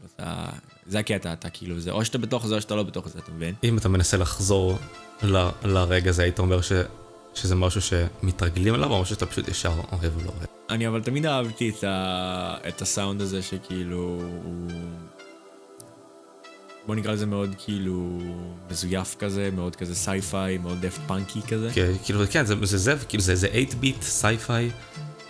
זה, 0.87 0.99
הקטע, 0.99 1.33
אתה 1.33 1.50
כאילו, 1.50 1.80
זה 1.80 1.90
או 1.90 2.04
שאתה 2.04 2.18
בתוך 2.18 2.47
זה 2.47 2.54
או 2.54 2.61
שאתה 2.61 2.75
לא 2.75 2.83
בתוך 2.83 3.09
זה, 3.09 3.18
אתה 3.18 3.33
מבין? 3.33 3.54
אם 3.64 3.78
אתה 3.78 3.88
מנסה 3.88 4.16
לחזור 4.16 4.78
ל- 5.23 5.49
לרגע 5.64 6.11
הזה, 6.11 6.23
היית 6.23 6.38
אומר 6.38 6.61
ש- 6.61 6.73
שזה 7.37 7.55
משהו 7.55 7.81
שמתרגלים 7.81 8.75
אליו, 8.75 8.90
או 8.93 9.02
משהו 9.02 9.14
שאתה 9.14 9.26
פשוט 9.26 9.49
ישר 9.49 9.73
אוהב 9.93 10.16
ולא 10.16 10.28
אוהב? 10.38 10.47
אני 10.71 10.88
אבל 10.88 11.02
תמיד 11.02 11.26
אהבתי 11.26 11.69
את, 11.71 11.85
ה... 11.85 12.57
את 12.69 12.83
הסאונד 12.83 13.21
הזה 13.21 13.43
שכאילו 13.43 13.99
הוא... 14.45 14.71
בוא 16.87 16.95
נקרא 16.95 17.12
לזה 17.12 17.26
מאוד 17.26 17.55
כאילו 17.59 18.19
מזויף 18.71 19.16
כזה, 19.19 19.50
מאוד 19.52 19.76
כזה 19.76 19.95
sci-fi, 19.95 20.59
מאוד 20.59 20.78
דאפט 20.81 20.99
פאנקי 21.07 21.43
כזה. 21.43 21.71
כי- 21.75 21.81
כאילו, 22.05 22.21
כן, 22.31 22.45
זה 22.45 22.55
זה 22.62 22.78
זה, 22.78 22.95
כאילו 23.09 23.23
זה 23.23 23.35
זה 23.35 23.49
8-bit, 23.49 24.03
sci-fi, 24.03 24.71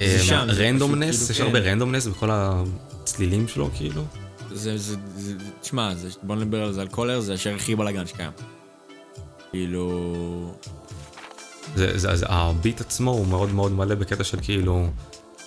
זה 0.00 0.18
שם, 0.24 0.46
זה 0.52 0.68
randomness, 0.68 1.30
יש 1.30 1.36
כאילו, 1.36 1.46
הרבה 1.48 1.60
כן. 1.60 1.66
randomness 1.68 2.06
בכל 2.06 2.28
הצלילים 2.32 3.48
שלו, 3.48 3.70
כאילו. 3.74 4.04
זה, 4.52 4.78
זה, 4.78 4.96
זה, 5.16 5.32
תשמע, 5.60 5.94
זה, 5.94 6.08
בוא 6.22 6.36
נדבר 6.36 6.62
על 6.62 6.72
זה, 6.72 6.80
על 6.80 6.88
קולר 6.88 7.20
זה 7.20 7.34
השיר 7.34 7.54
הכי 7.54 7.76
בלאגן 7.76 8.06
שקיים. 8.06 8.30
כאילו... 9.50 10.54
זה, 11.74 11.98
זה, 11.98 12.16
זה, 12.16 12.26
ה 12.28 12.39
beat 12.39 12.80
עצמו 12.80 13.10
הוא 13.10 13.26
מאוד 13.26 13.54
מאוד 13.54 13.72
מלא 13.72 13.94
בקטע 13.94 14.24
של 14.24 14.38
כאילו, 14.42 14.88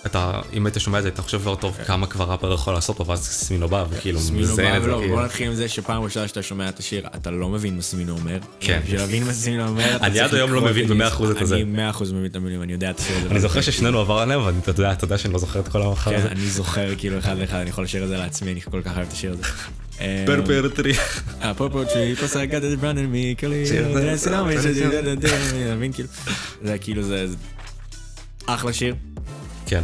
אתה, 0.06 0.40
אם 0.52 0.66
היית 0.66 0.80
שומע 0.80 0.98
את 0.98 1.02
זה, 1.02 1.08
אתה 1.08 1.22
חושב 1.22 1.40
כבר 1.40 1.54
טוב 1.54 1.76
כמה 1.86 2.06
כבר 2.06 2.30
ראפר 2.30 2.52
יכול 2.52 2.74
לעשות 2.74 2.96
פה, 2.96 3.04
ואז 3.06 3.26
סמינו 3.26 3.68
בא 3.68 3.84
וכאילו 3.90 4.20
סמינו 4.20 4.52
מזיין 4.52 4.70
בא 4.70 4.76
את 4.76 4.82
זה, 4.82 4.88
ולא, 4.88 4.98
כאילו. 4.98 5.14
בוא 5.14 5.24
נתחיל 5.24 5.46
עם 5.46 5.54
זה 5.54 5.68
שפעם 5.68 6.02
ראשונה 6.02 6.28
שאתה 6.28 6.42
שומע 6.42 6.68
את 6.68 6.78
השיר, 6.78 7.06
אתה 7.16 7.30
לא 7.30 7.48
מבין 7.48 7.76
מה 7.76 7.82
סמינו 7.82 8.12
אומר. 8.12 8.38
כן. 8.60 8.80
בשביל 8.84 9.00
להבין 9.00 9.24
מה 9.24 9.32
סמינו 9.32 9.68
אומר, 9.68 9.96
אתה 9.96 10.06
אני 10.06 10.20
עד 10.20 10.34
היום 10.34 10.52
לא 10.52 10.62
מבין 10.62 10.88
במאה. 10.88 11.08
אחוז 11.08 11.30
את 11.30 11.42
הזה. 11.42 11.54
אני 11.54 11.64
מאה 11.64 11.90
אחוז 11.90 12.12
מבין 12.12 12.26
את 12.26 12.36
המילים, 12.36 12.62
אני 12.62 12.72
יודע 12.72 12.90
את 12.90 12.98
השיר 12.98 13.16
הזה. 13.16 13.28
אני 13.30 13.40
זוכר 13.40 13.60
ששנינו 13.60 14.00
עבר 14.00 14.18
עליהם, 14.18 14.40
אבל 14.40 14.52
אתה 14.62 15.04
יודע, 15.04 15.18
שאני 15.18 15.32
לא 15.32 15.38
זוכר 15.38 15.60
את 15.60 15.68
כל 15.68 15.82
המחר 15.82 16.10
כן, 16.10 16.16
הזה. 16.16 16.28
אני 16.28 16.50
זוכר 16.50 16.96
כאילו 16.96 17.18
אחד 17.18 17.38
לאחד, 17.38 17.56
אני 17.56 17.70
יכול 17.70 17.84
לשיר 17.84 18.04
את 18.04 18.08
זה 18.08 18.16
לעצמי, 18.16 18.52
אני 18.52 18.60
כל 18.60 18.82
כך 18.82 18.96
אוהב 18.96 19.06
את 19.08 19.12
השיר 19.12 19.32
הזה. 19.32 19.42
טרי. 20.68 20.92
אה, 21.42 21.54
פופו 21.54 21.84
טרי, 21.84 22.16
פוס 22.16 22.36
I 22.36 22.50
got 22.50 22.80
it 22.80 22.82
running 22.82 23.12
me, 23.14 23.38
כאילו, 23.38 23.52
שיר 23.66 23.92
זה- 26.62 26.78
כאילו, 26.78 27.02
זה 27.02 27.26
אחלה 28.46 28.72
שיר. 28.72 28.94
כן. 29.66 29.82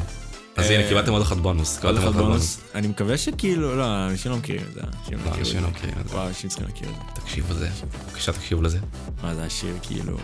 אז 0.57 0.71
הנה, 0.71 0.89
קיבלתם 0.89 1.13
עוד 1.13 1.23
אחד 1.23 1.37
בונוס. 1.39 1.85
עוד 1.85 1.97
אחד 1.97 2.13
בונוס. 2.13 2.61
אני 2.75 2.87
מקווה 2.89 3.17
שכאילו, 3.19 3.77
לא, 3.77 4.07
אנשים 4.07 4.33
לא 4.33 4.39
מכירים 4.39 4.63
את 4.69 4.75
זה, 4.75 4.81
לא, 4.81 4.87
אנשים 5.39 5.63
לא 5.63 5.69
את. 5.69 5.73
מכירים 5.73 5.95
את 6.01 6.09
זה. 6.09 6.15
וואו, 6.17 6.29
אנשים 6.29 6.51
צריכים 6.51 6.67
להכיר 6.69 6.89
את 6.89 6.95
זה. 7.17 7.21
תקשיבו 7.23 7.53
לזה. 7.55 7.69
בבקשה, 8.09 8.33
תקשיבו 8.33 8.63
לזה. 8.63 8.79
מה 9.23 9.35
זה 9.35 9.43
השיר, 9.45 9.75
כאילו... 9.83 10.19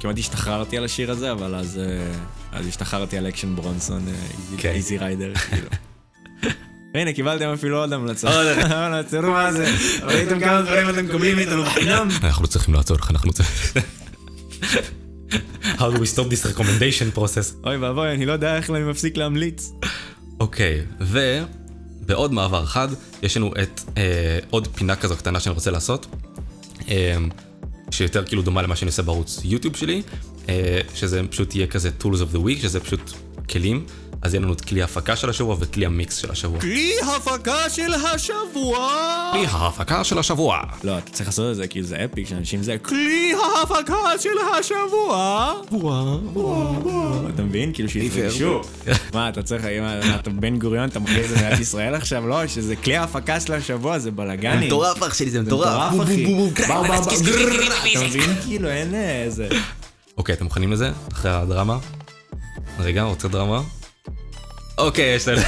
כמעט 0.00 0.18
השתחררתי 0.18 0.76
על 0.76 0.84
השיר 0.84 1.10
הזה, 1.10 1.32
אבל 1.32 1.54
אז 1.54 1.80
השתחררתי 2.52 3.18
על 3.18 3.28
אקשן 3.28 3.56
ברונסון. 3.56 4.04
Easy 4.64 4.98
Rider, 4.98 5.34
כאילו. 5.34 5.68
והנה, 6.96 7.12
קיבלתם 7.12 7.48
אפילו 7.48 7.78
עוד 7.78 7.92
המלצה. 7.92 8.28
עוד. 8.28 8.46
וואלה, 8.70 9.02
תראו 9.02 9.30
מה 9.30 9.52
זה. 9.52 9.74
ראיתם 10.02 10.40
כמה 10.40 10.62
דברים 10.62 10.90
אתם 10.90 11.04
מקבלים 11.04 11.36
מאיתנו 11.36 11.64
בחינם? 11.64 12.08
אנחנו 12.22 12.46
צריכים 12.46 12.74
לעצור 12.74 12.96
לך, 12.96 13.10
אנחנו 13.10 13.32
צריכים... 13.32 13.82
How 15.62 15.90
do 15.94 15.98
we 15.98 16.14
stop 16.14 16.30
this 16.30 16.46
recommendation 16.54 17.18
process? 17.18 17.54
אוי 17.64 17.76
ואבוי, 17.76 18.12
אני 18.12 18.26
לא 18.26 18.32
יודע 18.32 18.56
איך 18.56 18.70
אני 18.70 18.84
מפסיק 18.84 19.16
להמליץ. 19.16 19.72
אוקיי, 20.40 20.82
ובעוד 21.00 22.32
מעבר 22.32 22.64
אחד, 22.64 22.88
יש 23.22 23.36
לנו 23.36 23.52
את 23.62 23.80
אה, 23.96 24.38
עוד 24.50 24.68
פינה 24.74 24.96
כזו 24.96 25.16
קטנה 25.16 25.40
שאני 25.40 25.54
רוצה 25.54 25.70
לעשות, 25.70 26.06
אה, 26.88 27.16
שיותר 27.90 28.24
כאילו 28.24 28.42
דומה 28.42 28.62
למה 28.62 28.76
שאני 28.76 28.88
עושה 28.88 29.02
בערוץ 29.02 29.40
יוטיוב 29.44 29.76
שלי, 29.76 30.02
אה, 30.48 30.80
שזה 30.94 31.22
פשוט 31.30 31.54
יהיה 31.54 31.66
כזה 31.66 31.90
tools 32.00 32.04
of 32.04 32.34
the 32.34 32.38
week, 32.38 32.62
שזה 32.62 32.80
פשוט 32.80 33.12
כלים, 33.50 33.84
אז 34.22 34.34
יהיה 34.34 34.42
לנו 34.42 34.52
את 34.52 34.60
כלי 34.60 34.80
ההפקה 34.82 35.16
של 35.16 35.30
השבוע 35.30 35.56
וכלי 35.60 35.86
המיקס 35.86 36.16
של 36.16 36.30
השבוע. 36.30 36.60
כלי 36.60 36.92
הפקה 37.16 37.70
של 37.70 37.94
השבוע! 37.94 38.88
כלי 39.32 39.46
ההפקה 39.50 40.04
של 40.04 40.18
השבוע. 40.18 40.60
לא, 40.84 40.98
אתה 40.98 41.10
צריך 41.10 41.28
לעשות 41.28 41.50
את 41.50 41.56
זה, 41.56 41.66
כאילו 41.66 41.86
זה 41.86 42.04
אפיק, 42.04 42.28
שאנשים 42.28 42.62
זה 42.62 42.78
כלי 42.78 43.32
ההפקה 43.34 43.94
של 44.20 44.28
השבוע! 44.58 45.52
אתה 47.34 47.42
מבין? 47.42 47.72
כאילו 47.72 47.88
שיתרגשו. 47.88 48.60
מה, 49.14 49.28
אתה 49.28 49.42
צריך, 49.42 49.64
מה, 49.80 50.14
אתה 50.14 50.30
בן 50.30 50.58
גוריון, 50.58 50.88
אתה 50.88 50.98
מכיר 51.00 51.24
את 51.24 51.28
זה 51.28 51.34
במדינת 51.34 51.60
ישראל 51.60 51.94
עכשיו? 51.94 52.28
לא, 52.28 52.46
שזה 52.46 52.76
כלי 52.76 52.96
ההפקה 52.96 53.40
של 53.40 53.52
השבוע, 53.52 53.98
זה 53.98 54.10
בלאגנים. 54.10 54.66
מטורף 54.66 55.02
אח 55.02 55.14
שלי, 55.14 55.30
זה 55.30 55.38
זה 55.38 55.42
מטורף, 55.46 55.92
אחי. 56.02 56.24
מטורף. 56.24 56.70
אתה 57.92 58.04
מבין? 58.04 58.34
כאילו, 58.46 58.68
אין 58.68 58.94
איזה... 58.94 59.48
אוקיי, 60.18 60.34
אתם 60.34 60.44
מוכנים 60.44 60.72
לזה? 60.72 60.90
אחרי 61.12 61.30
הדרמה? 61.30 61.78
רגע, 62.78 63.02
רוצה 63.02 63.28
דרמה? 63.28 63.60
אוקיי, 64.78 65.14
יש 65.14 65.28
לנו... 65.28 65.42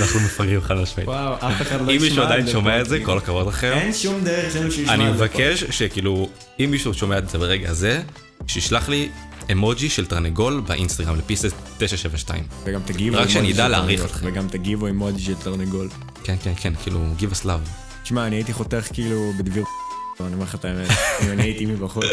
אנחנו 0.00 0.20
מפגרים 0.20 0.60
חד 0.60 0.74
משמעית. 0.74 1.08
וואו, 1.08 1.34
אף 1.34 1.62
אחד 1.62 1.80
לא 1.80 1.80
אם 1.80 1.86
מישהו 1.86 2.06
ישמע 2.06 2.24
עדיין 2.24 2.46
שומע 2.46 2.80
את 2.80 2.88
זה. 2.88 2.98
כל 3.04 3.18
הכבוד 3.18 3.46
לכם. 3.46 3.72
אין 3.72 3.92
שום 3.92 4.24
דרך 4.24 4.52
שאין 4.52 4.64
מישהו 4.64 4.82
ישמע 4.82 4.94
אני 4.94 5.10
את 5.10 5.18
זה 5.18 5.18
פה. 5.18 5.24
מבקש 5.24 5.64
שכאילו, 5.64 6.28
אם 6.60 6.70
מישהו 6.70 6.94
שומע 6.94 7.18
את 7.18 7.28
זה 7.28 7.38
ברגע 7.38 7.70
הזה, 7.70 8.02
שישלח 8.46 8.88
לי 8.88 9.08
אמוג'י 9.52 9.88
של 9.88 10.06
תרנגול 10.06 10.62
באינסטגרם 10.66 11.16
לפיסס 11.16 11.52
972. 11.78 12.44
וגם 12.64 12.80
תגיבו 12.84 13.16
רק 13.16 13.28
שאני 13.28 13.52
אדע 13.52 13.68
להעריך. 13.68 14.04
אתכם. 14.04 14.26
וגם 14.26 14.48
תגיבו 14.48 14.86
אימוג'י 14.86 15.22
של 15.22 15.34
תרנגול. 15.34 15.88
כן, 16.24 16.36
כן, 16.42 16.52
כן, 16.56 16.72
כאילו, 16.82 17.00
give 17.18 17.42
us 17.42 17.44
love. 17.44 17.68
תשמע, 18.02 18.26
אני 18.26 18.36
הייתי 18.36 18.52
חותך 18.52 18.88
כאילו 18.92 19.32
בדביר... 19.38 19.64
אני 20.20 20.34
אומר 20.34 20.44
לך 20.44 20.54
את 20.54 20.64
האמת, 20.64 20.90
אם 21.22 21.30
אני 21.30 21.42
הייתי 21.42 21.66
מבחוץ. 21.66 22.04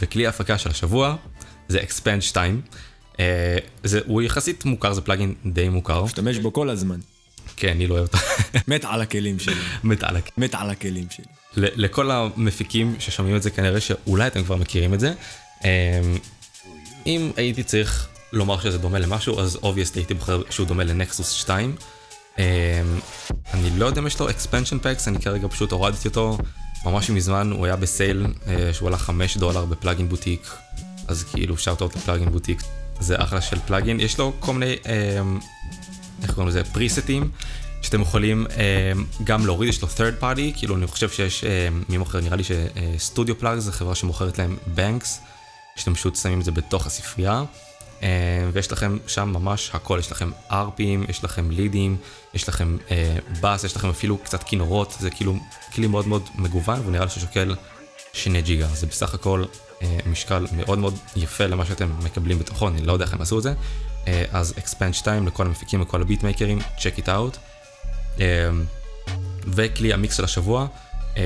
וכלי 0.00 0.26
ההפקה 0.26 0.58
של 0.58 0.70
השבוע 0.70 1.16
זה 1.68 1.80
Expand 1.80 2.20
2. 2.20 2.60
אה, 3.20 3.58
זה, 3.84 4.00
הוא 4.06 4.22
יחסית 4.22 4.64
מוכר, 4.64 4.92
זה 4.92 5.00
פלאגין 5.00 5.34
די 5.46 5.68
מוכר. 5.68 6.04
משתמש 6.04 6.38
בו 6.38 6.52
כל 6.52 6.70
הזמן. 6.70 7.00
כן, 7.56 7.68
אני 7.68 7.86
לא 7.86 7.94
אוהב 7.94 8.06
אותו. 8.06 8.18
מת 8.68 8.84
על 8.84 9.00
הכלים 9.00 9.38
שלי. 9.38 9.54
מת 9.84 10.02
עלק. 10.02 10.30
מת 10.38 10.54
על 10.54 10.70
הכלים 10.70 11.06
שלי. 11.10 11.24
לכל 11.56 12.10
המפיקים 12.10 12.96
ששומעים 12.98 13.36
את 13.36 13.42
זה, 13.42 13.50
כנראה 13.50 13.80
שאולי 13.80 14.26
אתם 14.26 14.44
כבר 14.44 14.56
מכירים 14.56 14.94
את 14.94 15.00
זה. 15.00 15.14
אמ, 15.64 15.68
אם 17.06 17.30
הייתי 17.36 17.62
צריך 17.62 18.08
לומר 18.32 18.60
שזה 18.60 18.78
דומה 18.78 18.98
למשהו, 18.98 19.40
אז 19.40 19.56
obviously 19.56 19.98
הייתי 19.98 20.14
בוחר 20.14 20.42
שהוא 20.50 20.66
דומה 20.66 20.84
ל 20.84 20.92
Nexus 20.92 21.30
2. 21.30 21.76
אמ, 22.38 22.44
אני 23.54 23.78
לא 23.78 23.86
יודע 23.86 24.00
אם 24.00 24.06
יש 24.06 24.20
לו 24.20 24.28
expansion 24.28 24.84
packs, 24.84 25.08
אני 25.08 25.18
כרגע 25.20 25.48
פשוט 25.48 25.72
הורדתי 25.72 26.08
אותו 26.08 26.38
ממש 26.84 27.10
מזמן, 27.10 27.50
הוא 27.50 27.66
היה 27.66 27.76
ב 27.76 27.86
sale 27.86 28.26
אה, 28.46 28.72
שהוא 28.72 28.88
עלה 28.88 28.98
5 28.98 29.36
דולר 29.36 29.64
ב 29.64 29.70
Plugin 29.70 30.08
Boutique, 30.08 30.50
אז 31.08 31.24
כאילו 31.24 31.58
shout 31.58 31.82
out 31.82 31.96
ל 31.96 32.01
Plugin 32.01 32.30
Boutique, 32.30 32.62
זה 33.00 33.22
אחלה 33.22 33.40
של 33.40 33.58
plugin, 33.66 34.00
יש 34.00 34.18
לו 34.18 34.32
כל 34.40 34.52
מיני, 34.52 34.74
אמ, 35.20 35.38
איך 36.22 36.30
קוראים 36.30 36.48
לזה, 36.48 36.64
פריסטים. 36.64 37.30
שאתם 37.84 38.00
יכולים 38.00 38.46
um, 38.46 39.24
גם 39.24 39.46
להוריד, 39.46 39.68
יש 39.68 39.82
לו 39.82 39.88
third 39.88 40.22
party, 40.22 40.58
כאילו 40.58 40.76
אני 40.76 40.86
חושב 40.86 41.08
שיש, 41.08 41.44
um, 41.44 41.46
מי 41.88 41.98
מוכר, 41.98 42.20
נראה 42.20 42.36
לי 42.36 42.42
שסטודיו 42.44 43.38
פלאג 43.38 43.58
זה 43.58 43.72
חברה 43.72 43.94
שמוכרת 43.94 44.38
להם 44.38 44.56
בנקס, 44.66 45.20
שאתם 45.76 45.94
פשוט 45.94 46.16
שמים 46.16 46.40
את 46.40 46.44
זה 46.44 46.50
בתוך 46.50 46.86
הספרייה, 46.86 47.42
ויש 48.52 48.72
לכם 48.72 48.98
שם 49.06 49.28
ממש 49.28 49.70
הכל, 49.74 49.96
יש 50.00 50.12
לכם 50.12 50.30
ארפים, 50.50 51.04
יש 51.08 51.24
לכם 51.24 51.50
לידים, 51.50 51.96
יש 52.34 52.48
לכם 52.48 52.76
uh, 52.88 52.92
בס, 53.40 53.64
יש 53.64 53.76
לכם 53.76 53.88
אפילו 53.88 54.18
קצת 54.18 54.42
כינורות, 54.42 54.96
זה 55.00 55.10
כאילו 55.10 55.36
כלי 55.74 55.86
מאוד 55.86 56.08
מאוד 56.08 56.28
מגוון, 56.34 56.80
והוא 56.80 56.92
נראה 56.92 57.04
לי 57.04 57.10
ששוקל 57.10 57.54
שני 58.12 58.42
ג'יגה, 58.42 58.66
זה 58.66 58.86
בסך 58.86 59.14
הכל 59.14 59.44
משקל 60.06 60.46
מאוד 60.52 60.78
מאוד 60.78 60.98
יפה 61.16 61.46
למה 61.46 61.66
שאתם 61.66 61.90
מקבלים 62.04 62.38
בתוכו, 62.38 62.68
אני 62.68 62.86
לא 62.86 62.92
יודע 62.92 63.04
איך 63.04 63.14
הם 63.14 63.22
עשו 63.22 63.38
את 63.38 63.42
זה, 63.42 63.54
uh, 64.04 64.08
אז 64.32 64.54
Xpand 64.56 64.92
2 64.92 65.26
לכל 65.26 65.46
המפיקים 65.46 65.80
וכל 65.80 66.02
הביטמייקרים, 66.02 66.58
check 66.78 66.98
it 66.98 67.06
out. 67.06 67.38
אמ, 68.18 68.64
וכלי 69.46 69.92
המיקס 69.92 70.16
של 70.16 70.24
השבוע, 70.24 70.66
אה, 71.16 71.22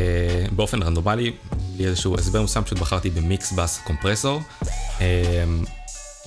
באופן 0.53 0.83
רנדומלי, 0.83 1.33
בלי 1.77 1.87
איזשהו 1.87 2.15
הסבר 2.19 2.43
מסוים, 2.43 2.65
פשוט 2.65 2.79
בחרתי 2.79 3.11
ב 3.11 3.21
mix 3.21 3.53
bus 3.53 3.81
compressor. 3.85 4.41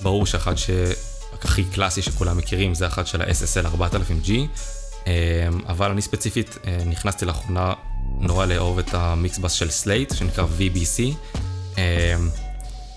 ברור 0.00 0.26
שאחד 0.26 0.54
שהכי 0.58 1.64
קלאסי 1.64 2.02
שכולם 2.02 2.36
מכירים 2.36 2.74
זה 2.74 2.86
אחד 2.86 3.06
של 3.06 3.22
ה-SSL 3.22 3.66
4000G, 3.76 4.30
אמ, 5.06 5.12
אבל 5.68 5.90
אני 5.90 6.02
ספציפית 6.02 6.58
אה, 6.66 6.78
נכנסתי 6.86 7.24
לאחרונה 7.24 7.74
נורא 8.18 8.46
לאהוב 8.46 8.78
את 8.78 8.94
ה 8.94 9.05
mix 9.05 9.38
bus 9.38 9.52
של 9.52 9.70
Slate, 9.70 10.14
שנקרא 10.14 10.44
VBC. 10.44 11.14
אמ, 11.78 12.28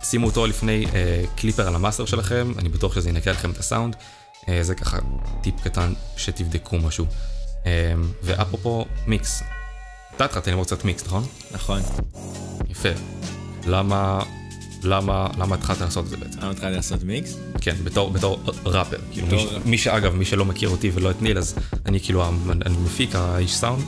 שימו 0.03 0.25
אותו 0.27 0.47
לפני 0.47 0.85
אה, 0.95 1.23
clipper 1.35 1.67
על 1.67 1.75
ה 1.75 1.80
master 1.80 2.05
שלכם, 2.05 2.51
אני 2.57 2.69
בטוח 2.69 2.95
שזה 2.95 3.09
ינקה 3.09 3.31
לכם 3.31 3.51
את 3.51 3.57
הסאונד. 3.57 3.95
אה, 4.49 4.63
זה 4.63 4.75
ככה 4.75 4.97
טיפ 5.41 5.55
קטן 5.63 5.93
שתבדקו 6.17 6.77
משהו. 6.77 7.05
אה, 7.65 7.93
ואפרופו 8.23 8.85
מיקס, 9.07 9.43
אתה 10.15 10.25
התחלת 10.25 10.47
ללמוד 10.47 10.65
קצת 10.65 10.85
מיקס, 10.85 11.05
נכון? 11.05 11.23
נכון. 11.51 11.81
יפה. 12.69 12.89
למה, 13.67 14.19
למה, 14.83 15.27
למה 15.37 15.55
התחלת 15.55 15.81
לעשות 15.81 16.05
את 16.05 16.09
זה 16.09 16.17
בעצם? 16.17 16.39
למה 16.41 16.51
התחלתי 16.51 16.75
לעשות 16.75 17.03
מיקס? 17.03 17.37
כן, 17.61 17.75
בתור, 17.83 18.09
בתור 18.11 18.39
ראפר. 18.65 18.97
כאילו, 19.11 19.27
מי. 19.27 19.47
מי 19.65 19.77
שאגב, 19.77 20.13
מי 20.15 20.25
שלא 20.25 20.45
מכיר 20.45 20.69
אותי 20.69 20.91
ולא 20.93 21.11
את 21.11 21.21
ניל, 21.21 21.37
אז 21.37 21.55
אני 21.85 21.99
כאילו, 21.99 22.23
ה- 22.23 22.29
אני 22.65 22.77
מפיק, 22.77 23.15
האיש 23.15 23.55
סאונד, 23.55 23.83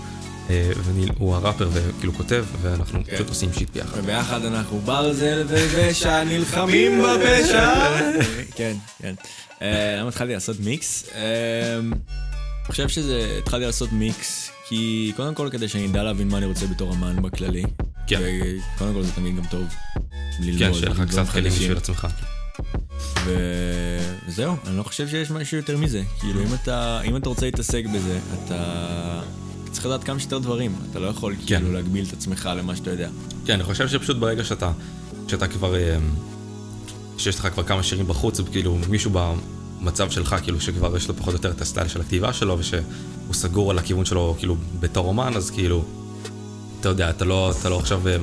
אה, 0.50 0.72
וניל 0.84 1.10
הוא 1.18 1.36
הראפר 1.36 1.70
וכאילו 1.74 2.14
כותב, 2.14 2.46
ואנחנו 2.62 3.06
כן. 3.06 3.16
פשוט 3.16 3.30
עושים 3.30 3.54
שיט 3.54 3.70
ביחד. 3.70 3.98
וביחד 3.98 4.46
אנחנו 4.46 4.80
ברזל 4.80 5.46
ופשע 5.48 6.24
נלחמים 6.24 7.02
בפשע. 7.04 7.74
כן, 8.56 8.76
כן. 9.02 9.14
אה, 9.62 9.98
למה 10.00 10.10
התחלתי 10.10 10.34
לעשות 10.34 10.60
מיקס? 10.60 11.10
אה, 11.16 11.80
אני 11.80 12.72
חושב 12.72 12.90
שזה, 12.90 13.38
התחלתי 13.44 13.66
לעשות 13.66 13.92
מיקס, 13.92 14.52
כי 14.68 15.14
קודם 15.16 15.36
כל 15.36 15.50
כדי 15.52 15.68
שאני 15.68 15.86
אדע 15.88 16.04
להבין 16.04 16.28
מה 16.28 16.38
אני 16.38 16.46
רוצה 16.46 16.68
בתור 16.68 16.94
אמן 16.94 17.22
בכללי. 17.22 17.64
כן. 18.08 18.22
וקודם 18.22 18.94
כל 18.94 19.04
זה 19.04 19.12
תמיד 19.12 19.36
גם 19.36 19.44
טוב. 19.52 19.66
כן, 20.60 20.74
שיהיה 20.74 20.90
לך 20.90 21.02
קצת 21.08 21.16
כלים 21.16 21.26
חדשים. 21.26 21.50
בשביל 21.50 21.78
עצמך. 21.78 22.08
וזהו, 23.26 24.56
אני 24.68 24.78
לא 24.78 24.84
חושב 24.84 25.08
שיש 25.08 25.32
משהו 25.32 25.58
יותר 25.58 25.78
מזה. 25.78 26.02
כאילו, 26.20 26.42
אם 26.42 26.54
אתה, 26.64 27.02
אם 27.02 27.16
אתה 27.16 27.30
רוצה 27.30 27.46
להתעסק 27.46 27.84
בזה, 27.94 28.20
אתה 28.34 29.22
צריך 29.72 29.86
לדעת 29.86 30.04
כמה 30.04 30.20
שיותר 30.20 30.38
דברים. 30.38 30.76
אתה 30.92 31.00
לא 31.00 31.08
יכול 31.08 31.36
כן. 31.36 31.46
כאילו 31.46 31.74
להגביל 31.74 32.06
את 32.08 32.14
עצמך 32.14 32.50
למה 32.58 32.76
שאתה 32.76 32.92
יודע. 32.92 33.10
כן, 33.46 33.54
אני 33.54 33.64
חושב 33.64 33.88
שפשוט 33.88 34.18
ברגע 34.18 34.44
שאתה, 34.44 34.72
שאתה 35.28 35.48
כבר, 35.48 35.76
אה, 35.76 35.98
שיש 37.18 37.40
לך 37.40 37.48
כבר 37.54 37.64
כמה 37.64 37.84
שירים 37.84 38.08
בחוץ, 38.08 38.40
וכאילו 38.40 38.78
מישהו 38.90 39.12
במצב 39.14 40.10
שלך, 40.10 40.36
כאילו 40.44 40.62
שכבר 40.62 40.98
יש 40.98 41.08
לו 41.08 41.16
פחות 41.16 41.34
או 41.34 41.38
יותר 41.38 41.52
את 41.52 41.62
ה 41.62 41.66
style 41.66 41.88
של 41.88 42.02
הכתיבה 42.02 42.34
שלו, 42.34 42.60
ושהוא 42.60 42.82
סגור 43.34 43.72
על 43.72 43.78
הכיוון 43.78 44.06
שלו, 44.06 44.36
כאילו, 44.38 44.56
בתור 44.80 45.08
אומן, 45.08 45.34
אז 45.36 45.52
כאילו, 45.52 45.86
אתה 46.80 46.90
יודע, 46.90 47.10
אתה 47.10 47.26
לא, 47.26 47.52
אתה 47.60 47.70
לא 47.70 47.80
עכשיו 47.80 48.08
אה, 48.08 48.18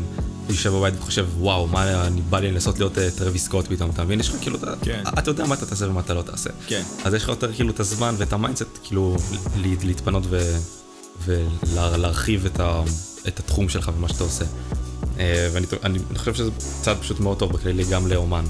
יושב 0.49 0.71
בבית 0.71 0.95
וחושב, 0.99 1.27
וואו, 1.39 1.67
מה, 1.67 2.07
אני 2.07 2.21
בא 2.21 2.41
לי 2.41 2.53
לנסות 2.53 2.79
להיות 2.79 2.99
אה, 2.99 3.11
Travis 3.11 3.45
Scott 3.45 3.67
פתאום, 3.67 3.91
אתה 3.91 4.05
מבין? 4.05 4.21
יש 4.21 4.29
לך 4.29 4.37
כאילו, 4.41 4.57
אתה, 4.57 4.75
כן. 4.83 5.03
אתה 5.19 5.31
יודע 5.31 5.47
מה 5.47 5.55
אתה 5.55 5.67
תעשה 5.67 5.89
ומה 5.89 6.01
אתה 6.01 6.15
לא 6.15 6.23
תעשה. 6.23 6.51
כן. 6.67 6.83
אז 7.05 7.15
יש 7.15 7.23
לך 7.23 7.29
יותר 7.29 7.53
כאילו 7.53 7.71
את 7.71 7.81
הזמן 7.81 8.15
ואת 8.19 8.33
ה 8.33 8.38
mindset, 8.38 8.79
כאילו, 8.83 9.17
להתפנות 9.57 10.23
ו... 10.31 10.57
ולהרחיב 11.25 12.47
את, 12.47 12.61
ה... 12.61 12.83
את 13.29 13.39
התחום 13.39 13.69
שלך 13.69 13.91
ומה 13.97 14.09
שאתה 14.09 14.25
עושה. 14.25 14.45
אה, 15.19 15.49
ואני 15.53 15.67
אני, 15.85 15.99
אני 16.11 16.19
חושב 16.19 16.35
שזה 16.35 16.51
צעד 16.59 16.97
פשוט 16.97 17.21
מאוד 17.21 17.39
טוב 17.39 17.53
בכללי 17.53 17.85
גם 17.85 18.07
לאומן, 18.07 18.45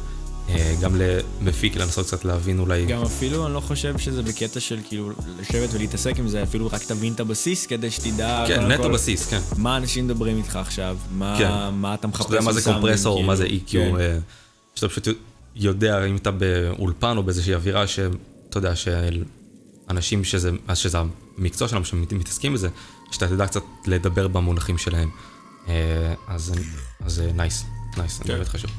אה, 0.48 0.74
גם 0.80 0.96
למפיק 0.96 1.76
לנסות 1.76 2.06
קצת 2.06 2.24
להבין 2.24 2.58
אולי... 2.58 2.86
גם 2.86 3.02
אפילו 3.02 3.46
אני 3.46 3.54
לא 3.54 3.60
חושב 3.60 3.98
שזה 3.98 4.22
בקטע 4.22 4.60
של 4.60 4.78
כאילו 4.88 5.10
לשבת 5.40 5.68
ולהתעסק 5.72 6.18
עם 6.18 6.28
זה, 6.28 6.42
אפילו 6.42 6.66
רק 6.72 6.82
תבין 6.82 7.12
את 7.12 7.20
הבסיס 7.20 7.66
כדי 7.66 7.90
שתדע... 7.90 8.44
כן, 8.48 8.72
נטו 8.72 8.90
בסיס, 8.90 9.26
כן. 9.26 9.40
מה 9.56 9.76
אנשים 9.76 10.04
מדברים 10.04 10.36
איתך 10.36 10.56
עכשיו, 10.56 10.96
מה, 11.10 11.36
כן. 11.38 11.74
מה 11.74 11.94
אתה 11.94 12.08
מחפש 12.08 12.22
שאתה 12.22 12.34
יודע 12.34 12.44
מה 12.44 12.52
זה 12.52 12.62
קומפרסור, 12.62 13.16
כאילו. 13.16 13.26
מה 13.26 13.36
זה 13.36 13.46
EQ, 13.46 13.70
כן. 13.70 13.96
אה, 14.00 14.18
שאתה 14.74 14.88
פשוט 14.88 15.08
יודע 15.56 16.04
אם 16.04 16.16
אתה 16.16 16.30
באולפן 16.30 17.16
או 17.16 17.22
באיזושהי 17.22 17.54
אווירה 17.54 17.86
שאתה 17.86 18.58
יודע 18.58 18.72
שאנשים 18.76 20.24
שזה, 20.24 20.50
אז 20.68 20.78
שזה 20.78 20.98
המקצוע 21.38 21.68
שלהם 21.68 21.84
שמתעסקים 21.84 22.54
בזה, 22.54 22.68
שאתה 23.10 23.28
תדע 23.28 23.46
קצת 23.46 23.62
לדבר 23.86 24.28
במונחים 24.28 24.78
שלהם. 24.78 25.10
אה, 25.68 26.14
אז 26.28 26.52
nice, 27.34 27.64
nice, 27.96 28.18
זה 28.18 28.24
כן. 28.24 28.32
באמת 28.32 28.48
חשוב. 28.48 28.70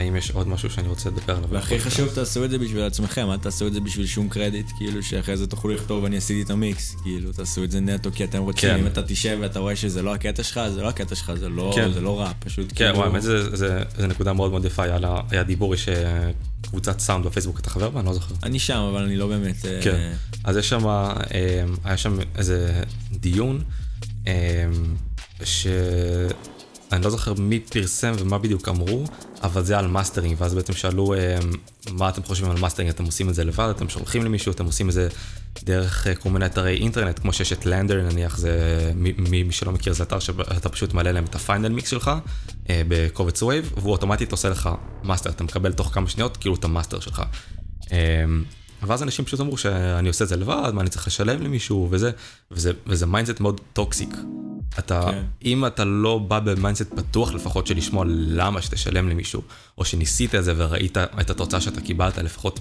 האם 0.00 0.16
יש 0.16 0.30
עוד 0.30 0.48
משהו 0.48 0.70
שאני 0.70 0.88
רוצה 0.88 1.08
לדבר 1.10 1.36
עליו? 1.36 1.48
והכי 1.50 1.78
חשוב, 1.80 2.08
תעשו 2.14 2.44
את 2.44 2.50
זה 2.50 2.58
בשביל 2.58 2.82
עצמכם, 2.82 3.30
אל 3.30 3.36
תעשו 3.38 3.66
את 3.66 3.72
זה 3.72 3.80
בשביל 3.80 4.06
שום 4.06 4.28
קרדיט, 4.28 4.66
כאילו 4.76 5.02
שאחרי 5.02 5.36
זה 5.36 5.46
תוכלו 5.46 5.74
לכתוב 5.74 6.04
אני 6.04 6.16
עשיתי 6.16 6.42
את 6.42 6.50
המיקס, 6.50 6.96
כאילו 7.02 7.32
תעשו 7.32 7.64
את 7.64 7.70
זה 7.70 7.80
נטו 7.80 8.10
כי 8.12 8.24
אתם 8.24 8.38
רוצים, 8.42 8.70
כן. 8.70 8.78
אם 8.78 8.86
אתה 8.86 9.02
תשב 9.02 9.38
ואתה 9.40 9.58
רואה 9.58 9.76
שזה 9.76 10.02
לא 10.02 10.14
הקטע 10.14 10.42
שלך, 10.42 10.60
זה 10.74 10.82
לא 10.82 10.88
הקטע 10.88 11.14
שלך, 11.14 11.32
זה 11.34 11.48
לא, 11.48 11.72
כן. 11.74 11.90
לא 12.02 12.20
רע, 12.20 12.32
פשוט 12.38 12.68
כן, 12.68 12.74
כאילו... 12.76 12.96
וואי, 12.98 13.08
האמת 13.08 13.22
זה- 13.22 13.82
נקודה 14.08 14.32
מאוד 14.32 14.50
מאוד 14.50 14.64
יפה, 14.64 14.82
היה 15.30 15.42
דיבור, 15.42 15.74
יש 15.74 15.88
אה, 15.88 16.30
קבוצת 16.62 17.00
סאונד 17.00 17.26
בפייסבוק, 17.26 17.60
אתה 17.60 17.70
חבר 17.70 17.90
בה? 17.90 18.00
אני 18.00 18.06
לא 18.08 18.14
זוכר. 18.14 18.34
אני 18.42 18.58
שם, 18.58 18.88
אבל 18.92 19.02
אני 19.02 19.16
לא 19.16 19.26
באמת... 19.26 19.66
אה, 19.66 19.80
כן. 19.82 20.12
אז 20.44 20.56
יש 20.56 20.68
שם, 20.68 20.86
אה, 20.86 21.16
היה 21.84 21.96
שם 21.96 22.18
איזה 22.36 22.82
דיון, 23.12 23.62
אה, 24.26 24.32
שאני 26.90 27.02
לא 27.04 27.10
זוכר 27.10 27.34
מי 27.34 27.60
פרסם 27.60 28.12
ומה 28.18 28.38
בדיוק 28.38 28.68
אמרו, 28.68 29.04
אבל 29.42 29.64
זה 29.64 29.78
על 29.78 29.86
מאסטרינג, 29.86 30.36
ואז 30.38 30.54
בעצם 30.54 30.72
שאלו 30.72 31.14
אה, 31.14 31.38
מה 31.90 32.08
אתם 32.08 32.22
חושבים 32.22 32.50
על 32.50 32.58
מאסטרינג, 32.60 32.90
אתם 32.90 33.04
עושים 33.04 33.28
את 33.28 33.34
זה 33.34 33.44
לבד, 33.44 33.72
אתם 33.76 33.88
שולחים 33.88 34.24
למישהו, 34.24 34.52
אתם 34.52 34.64
עושים 34.64 34.88
את 34.88 34.94
זה 34.94 35.08
דרך 35.64 36.06
אה, 36.06 36.14
כל 36.14 36.30
מיני 36.30 36.46
אתרי 36.46 36.76
אינטרנט, 36.76 37.18
כמו 37.18 37.32
שיש 37.32 37.52
את 37.52 37.66
LANDR 37.66 38.02
נניח, 38.02 38.36
זה, 38.36 38.92
מי, 38.94 39.42
מי 39.42 39.52
שלא 39.52 39.72
מכיר 39.72 39.92
זה 39.92 40.02
אתר 40.02 40.18
שאתה 40.18 40.68
פשוט 40.68 40.94
מעלה 40.94 41.12
להם 41.12 41.24
את 41.24 41.34
ה 41.34 41.40
final 41.40 41.68
mix 41.68 41.90
שלך 41.90 42.10
אה, 42.70 42.82
בקובץ 42.88 43.42
WAV, 43.42 43.72
והוא 43.76 43.92
אוטומטית 43.92 44.32
עושה 44.32 44.48
לך 44.48 44.68
master, 45.02 45.30
אתה 45.30 45.44
מקבל 45.44 45.72
תוך 45.72 45.90
כמה 45.94 46.08
שניות 46.08 46.36
כאילו 46.36 46.54
את 46.54 46.64
ה 46.64 46.69
master 46.69 47.00
שלך. 47.00 47.22
ואז 48.82 49.02
אנשים 49.02 49.24
פשוט 49.24 49.40
אמרו 49.40 49.58
שאני 49.58 50.08
עושה 50.08 50.24
את 50.24 50.28
זה 50.28 50.36
לבד, 50.36 50.70
מה 50.74 50.80
אני 50.80 50.90
צריך 50.90 51.06
לשלם 51.06 51.42
למישהו 51.42 51.88
וזה, 51.90 52.10
וזה, 52.50 52.72
וזה 52.86 53.06
mindset 53.06 53.40
מאוד 53.40 53.60
toxic. 53.72 54.16
אתה, 54.78 55.08
כן. 55.10 55.22
אם 55.44 55.66
אתה 55.66 55.84
לא 55.84 56.18
בא 56.18 56.38
ב 56.40 56.47
mindset 56.47 56.94
פתוח 56.96 57.32
לפחות 57.32 57.66
של 57.66 57.76
לשמוע 57.76 58.04
למה 58.08 58.62
שתשלם 58.62 59.08
למישהו, 59.08 59.42
או 59.78 59.84
שניסית 59.84 60.34
את 60.34 60.44
זה 60.44 60.54
וראית 60.56 60.96
את 60.98 61.30
התוצאה 61.30 61.60
שאתה 61.60 61.80
קיבלת 61.80 62.18
לפחות 62.18 62.60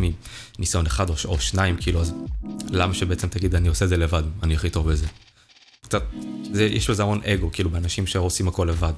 מניסיון 0.60 0.86
אחד 0.86 1.10
או, 1.10 1.16
או 1.26 1.40
שניים, 1.40 1.78
כאילו, 1.78 2.02
אז 2.02 2.14
למה 2.70 2.94
שבעצם 2.94 3.28
תגיד 3.28 3.56
אני 3.56 3.68
עושה 3.68 3.86
את 3.86 3.90
זה 3.90 3.98
לבד, 3.98 4.24
אני 4.44 4.56
הכי 4.56 4.70
טוב 4.70 4.92
בזה. 4.92 5.08
קצת, 5.90 6.04
זה, 6.52 6.64
יש 6.64 6.90
בזה 6.90 7.04
המון 7.04 7.22
אגו, 7.26 7.52
כאילו, 7.52 7.70
באנשים 7.70 8.08
שעושים 8.08 8.48
הכל 8.48 8.68
לבד. 8.70 8.94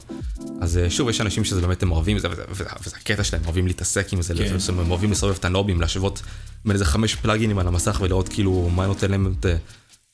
אז 0.61 0.77
אה, 0.77 0.89
שוב, 0.89 1.09
יש 1.09 1.21
אנשים 1.21 1.43
שזה 1.43 1.61
באמת, 1.61 1.83
הם 1.83 1.91
אוהבים 1.91 2.17
את 2.17 2.21
זה, 2.21 2.29
וזה, 2.31 2.43
וזה, 2.49 2.63
וזה 2.83 2.95
הקטע 2.95 3.23
שלהם, 3.23 3.41
אוהבים 3.45 3.67
להתעסק 3.67 4.13
עם 4.13 4.21
זה, 4.21 4.33
כן. 4.33 4.59
כן. 4.67 4.73
הם 4.79 4.91
אוהבים 4.91 5.11
לסובב 5.11 5.35
את 5.39 5.45
הנובים, 5.45 5.81
להשוות 5.81 6.21
בין 6.65 6.73
איזה 6.73 6.85
חמש 6.85 7.15
פלאגינים 7.15 7.59
על 7.59 7.67
המסך 7.67 7.99
ולראות 8.01 8.29
כאילו 8.29 8.69
מה 8.75 8.87
נותן 8.87 9.11
להם 9.11 9.33
את, 9.39 9.45
אה, 9.45 9.55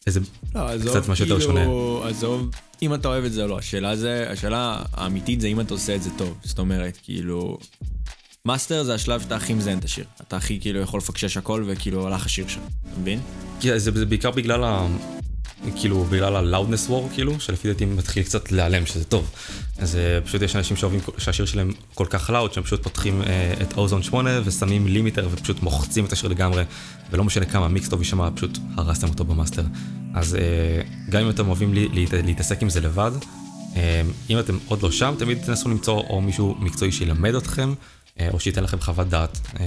איזה, 0.07 0.19
לא, 0.55 0.69
עזוב, 0.69 0.89
קצת 0.89 1.09
משהו 1.09 1.25
יותר 1.25 1.45
כאילו, 1.47 2.03
עזוב, 2.05 2.49
אם 2.81 2.93
אתה 2.93 3.07
אוהב 3.07 3.25
את 3.25 3.33
זה 3.33 3.43
או 3.43 3.47
לא, 3.47 3.57
השאלה 3.57 3.95
זה, 3.95 4.27
השאלה 4.29 4.81
האמיתית 4.93 5.41
זה 5.41 5.47
אם 5.47 5.61
אתה 5.61 5.73
עושה 5.73 5.95
את 5.95 6.03
זה 6.03 6.09
טוב. 6.17 6.37
זאת 6.43 6.59
אומרת, 6.59 6.97
כאילו, 7.03 7.57
master 8.45 8.83
זה 8.83 8.93
השלב 8.93 9.21
שאתה 9.21 9.35
הכי 9.35 9.53
מזיין 9.53 9.79
את 9.79 9.85
השיר. 9.85 10.05
אתה 10.27 10.37
הכי 10.37 10.59
כאילו 10.61 10.79
יכול 10.79 10.97
לפקשש 10.97 11.37
הכל 11.37 11.63
וכאילו 11.67 12.07
הלך 12.07 12.25
השיר 12.25 12.47
שם, 12.47 12.61
אתה 12.91 12.99
מבין? 12.99 13.19
כן, 13.59 13.77
זה, 13.77 13.91
זה 13.91 14.05
בעיקר 14.05 14.31
בגלל. 14.31 14.61
כאילו, 15.75 16.03
בגלל 16.03 16.35
ה-loudness 16.35 16.89
war, 16.89 17.13
כאילו, 17.13 17.39
שלפי 17.39 17.67
דעתי 17.67 17.85
מתחיל 17.85 18.23
קצת 18.23 18.51
להיעלם, 18.51 18.85
שזה 18.85 19.03
טוב. 19.03 19.31
אז 19.77 19.95
אה, 19.95 20.21
פשוט 20.21 20.41
יש 20.41 20.55
אנשים 20.55 20.77
שאוהבים 20.77 20.99
שהשיר 21.17 21.45
שלהם 21.45 21.71
כל 21.93 22.05
כך 22.09 22.29
loud, 22.29 22.53
שהם 22.53 22.63
פשוט 22.63 22.83
פותחים 22.83 23.21
אה, 23.21 23.53
את 23.61 23.77
Ozone 23.77 24.03
8 24.03 24.41
ושמים 24.45 24.87
limiter 24.87 25.27
ופשוט 25.31 25.63
מוחצים 25.63 26.05
את 26.05 26.13
השיר 26.13 26.29
לגמרי, 26.29 26.63
ולא 27.11 27.23
משנה 27.23 27.45
כמה 27.45 27.67
מיקס 27.67 27.89
טוב 27.89 27.99
יישמע, 28.01 28.29
פשוט 28.35 28.57
הרסתם 28.77 29.07
אותו 29.09 29.23
ב 29.23 29.28
master. 29.28 29.63
אז 30.13 30.35
אה, 30.35 30.41
גם 31.09 31.21
אם 31.21 31.29
אתם 31.29 31.47
אוהבים 31.47 31.73
להתעסק 32.23 32.61
עם 32.61 32.69
זה 32.69 32.81
לבד, 32.81 33.11
אם 34.29 34.39
אתם 34.39 34.57
עוד 34.67 34.83
לא 34.83 34.91
שם, 34.91 35.15
תמיד 35.19 35.37
תנסו 35.45 35.69
למצוא 35.69 35.99
או 36.09 36.21
מישהו 36.21 36.55
מקצועי 36.59 36.91
שילמד 36.91 37.35
אתכם, 37.35 37.73
או 38.31 38.39
שייתן 38.39 38.63
לכם 38.63 38.79
חוות 38.81 39.07
דעת, 39.09 39.39
אה, 39.59 39.65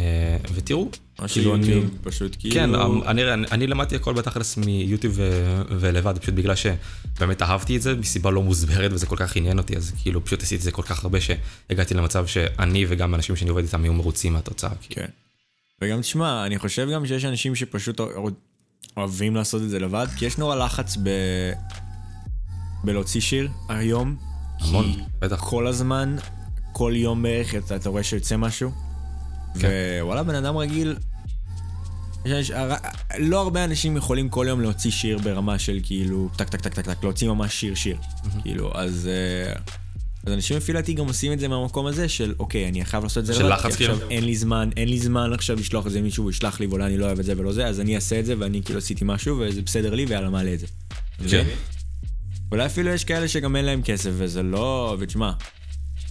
ותראו. 0.55 0.89
או 1.19 1.25
כאילו, 1.29 1.55
אני- 1.55 1.65
שיוטיוב, 1.65 1.91
פשוט 2.03 2.37
כאילו... 2.39 2.55
כן, 2.55 2.75
אני, 3.09 3.33
אני, 3.33 3.47
אני 3.53 3.67
למדתי 3.67 3.97
הכל 3.97 4.15
בתכלס 4.15 4.57
מיוטיוב 4.57 5.15
ו- 5.17 5.63
ולבד, 5.81 6.19
פשוט 6.19 6.35
בגלל 6.35 6.55
שבאמת 6.55 7.43
אהבתי 7.43 7.77
את 7.77 7.83
זה 7.83 7.95
מסיבה 7.97 8.31
לא 8.31 8.43
מוסברת 8.43 8.93
וזה 8.93 9.07
כל 9.07 9.17
כך 9.17 9.37
עניין 9.37 9.59
אותי, 9.59 9.77
אז 9.77 9.93
כאילו 10.03 10.25
פשוט 10.25 10.43
עשיתי 10.43 10.57
את 10.57 10.63
זה 10.63 10.71
כל 10.73 10.83
כך 10.83 11.03
הרבה 11.05 11.19
שהגעתי 11.21 11.95
למצב 11.95 12.27
שאני 12.27 12.85
וגם 12.89 13.15
אנשים 13.15 13.37
שאני 13.37 13.51
עובד 13.51 13.63
איתם 13.63 13.83
היו 13.85 13.93
מרוצים 13.93 14.33
מהתוצאה. 14.33 14.71
כאילו. 14.81 14.95
כן. 15.07 15.11
וגם 15.83 16.01
תשמע, 16.01 16.47
אני 16.47 16.59
חושב 16.59 16.89
גם 16.95 17.07
שיש 17.07 17.25
אנשים 17.25 17.55
שפשוט 17.55 18.01
אוה- 18.01 18.31
אוהבים 18.97 19.37
לעשות 19.37 19.63
את 19.63 19.71
זה 19.71 19.79
לבד, 19.79 20.07
כי 20.17 20.27
יש 20.27 20.39
נורא 20.39 20.57
לחץ 20.57 20.97
ב... 21.03 21.09
בלהוציא 22.85 23.21
שיר 23.21 23.49
היום. 23.69 24.17
המון, 24.61 24.93
כי 24.93 25.01
בטח. 25.19 25.41
כל 25.41 25.67
הזמן, 25.67 26.17
כל 26.73 26.93
יום 26.97 27.23
בערך, 27.23 27.55
אתה, 27.55 27.77
אתה 27.77 27.89
רואה 27.89 28.03
שיוצא 28.03 28.37
משהו. 28.37 28.71
כן. 29.61 29.69
ווואלה, 30.01 30.23
בן 30.23 30.35
אדם 30.35 30.57
רגיל... 30.57 30.97
יש 32.25 32.51
אנש- 32.51 32.55
הר- 32.55 32.77
לא 33.19 33.41
הרבה 33.41 33.65
אנשים 33.65 33.97
יכולים 33.97 34.29
כל 34.29 34.47
יום 34.49 34.61
להוציא 34.61 34.91
שיר 34.91 35.19
ברמה 35.19 35.59
של 35.59 35.81
כאילו 35.83 36.29
טק 36.37 36.49
טק 36.49 36.61
טק 36.61 36.75
טק 36.75 36.85
טק, 36.85 37.05
להוציא 37.05 37.29
ממש 37.29 37.61
שיר 37.61 37.75
שיר. 37.75 37.97
כאילו, 38.43 38.71
אז... 38.75 39.09
אה, 39.13 39.53
אז 40.27 40.33
אנשים 40.33 40.57
לפי 40.57 40.73
דעתי 40.73 40.93
גם 40.93 41.07
עושים 41.07 41.33
את 41.33 41.41
זה 41.41 41.49
מהמקום 41.49 41.87
הזה 41.87 42.09
של 42.09 42.35
אוקיי, 42.39 42.69
אני 42.69 42.85
חייב 42.85 43.03
לעשות 43.03 43.19
את 43.19 43.27
זה 43.27 43.35
של 43.35 43.43
לבד, 43.47 43.53
לחץ, 43.53 43.77
כי 43.77 43.85
עכשיו 43.85 43.97
כאילו. 43.97 44.11
אין 44.11 44.25
לי 44.25 44.37
זמן, 44.37 44.71
אין 44.77 44.89
לי 44.89 44.99
זמן 44.99 45.33
עכשיו 45.33 45.57
לשלוח 45.57 45.87
את 45.87 45.93
זה 45.93 45.99
למישהו, 45.99 46.25
הוא 46.25 46.31
ישלח 46.31 46.61
לי 46.61 46.67
ואולי 46.67 46.85
אני 46.85 46.99
לא 46.99 47.07
אוהב 47.07 47.19
את 47.19 47.25
זה 47.25 47.35
ולא 47.37 47.53
זה, 47.53 47.67
אז 47.67 47.81
אני 47.81 47.95
אעשה 47.97 48.21
את 48.21 48.27
זה 48.27 48.35
ואני 48.39 48.63
כאילו 48.63 48.79
עשיתי 48.79 49.05
משהו 49.05 49.39
וזה 49.41 49.63
בסדר 49.63 49.95
לי 49.95 50.05
ויאללה 50.05 50.31
מעלה 50.31 50.55
את 50.55 50.59
זה. 50.61 50.67
כן. 51.31 51.45
אולי 52.53 52.67
אפילו 52.67 52.91
יש 52.91 53.05
כאלה 53.05 53.29
שגם 53.29 53.57
אין 53.57 53.65
להם 53.65 53.83
כסף 53.83 54.11
וזה 54.13 54.43
לא, 54.43 54.97
ותשמע, 55.01 55.33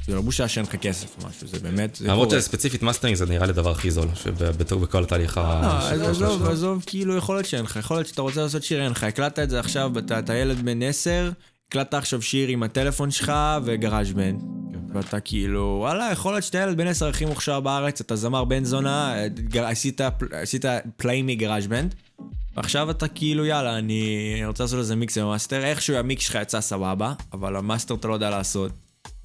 זה 0.10 0.16
לא 0.16 0.22
בושה 0.22 0.48
שאין 0.48 0.66
לך 0.66 0.76
כסף 0.76 1.08
או 1.18 1.28
משהו, 1.28 1.48
זה 1.48 1.60
באמת, 1.60 2.02
למרות. 2.02 2.30
שספציפית 2.32 2.84
מאסטרינג 2.84 3.18
זה 3.18 3.26
נראה 3.26 3.46
לי 3.46 3.52
הדבר 3.52 3.72
הכי 3.72 3.92
זול, 3.92 4.08
שבתור 4.16 4.80
בכל 4.80 5.04
התהליך 5.04 5.38
לא, 5.38 5.44
ה... 5.44 5.90
של- 5.90 6.06
עזוב, 6.06 6.46
עזוב, 6.46 6.84
כאילו 6.86 7.18
יכול 7.18 7.36
להיות 7.36 7.46
שאין 7.46 7.64
לך, 7.64 7.76
יכול 7.76 7.98
להיות 7.98 8.08
שאתה 8.08 8.22
רוצה 8.22 8.42
לעשות 8.42 8.64
שיר, 8.64 8.84
אין 8.84 8.92
לך, 8.92 9.04
הקלטת 9.04 9.40
את 9.40 9.50
זה 9.50 9.60
עכשיו, 9.60 9.92
אתה 10.20 10.36
ילד 10.36 10.66
בן 10.66 10.84
10, 10.84 11.32
הקלטת 11.68 11.94
עכשיו 11.94 12.22
שיר 12.22 12.48
עם 12.48 12.64
הטלפון 12.64 13.12
שלך 13.12 13.34
ו 13.64 14.12
GarageBand, 14.12 14.38
ואתה 14.94 15.20
כאילו, 15.20 15.78
וואלה, 15.80 16.10
יכול 16.12 16.34
להיות 16.34 16.44
שאתה 16.44 16.58
ילד 16.58 16.78
בן 16.78 16.88
עשר 16.88 17.08
הכי 17.08 17.26
מוכשר 17.26 17.60
בארץ, 17.60 18.02
אתה 18.02 18.16
זמר 18.16 18.44
בן 18.44 18.64
זונה, 18.64 19.14
עשית 20.32 20.66
play 20.98 21.22
מ 21.22 21.68
GarageBand, 21.68 21.96
ועכשיו 22.58 22.92
אתה 22.92 23.08
כאילו, 23.08 23.46
יאללה, 23.46 23.78
אני 23.78 24.42
רוצה 24.46 24.64
לעשות 24.64 24.80
איזה 24.80 24.96
מיקס 24.96 25.18
עם 25.18 25.26
ה 25.26 25.31
master, 25.31 25.64
איכשהו 25.64 25.96
המיקס 25.96 26.24
שלך 26.24 26.38
יצא 26.42 26.62
סבבה, 26.62 27.14
אבל 27.34 27.56
ה 27.56 27.62
master 27.62 27.96
אתה 27.96 28.08
לא 28.08 28.14
יודע 28.14 28.30
לעשות. 28.30 28.72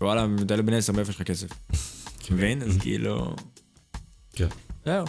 וואלה, 0.01 0.27
ילד 0.51 0.67
בן 0.67 0.73
עשר, 0.75 0.93
מאיפה 0.93 1.11
יש 1.11 1.17
לך 1.17 1.23
כסף? 1.23 1.47
מבין? 2.31 2.63
אז 2.63 2.79
כאילו... 2.81 3.37
כן. 4.33 4.47
זהו. 4.85 5.07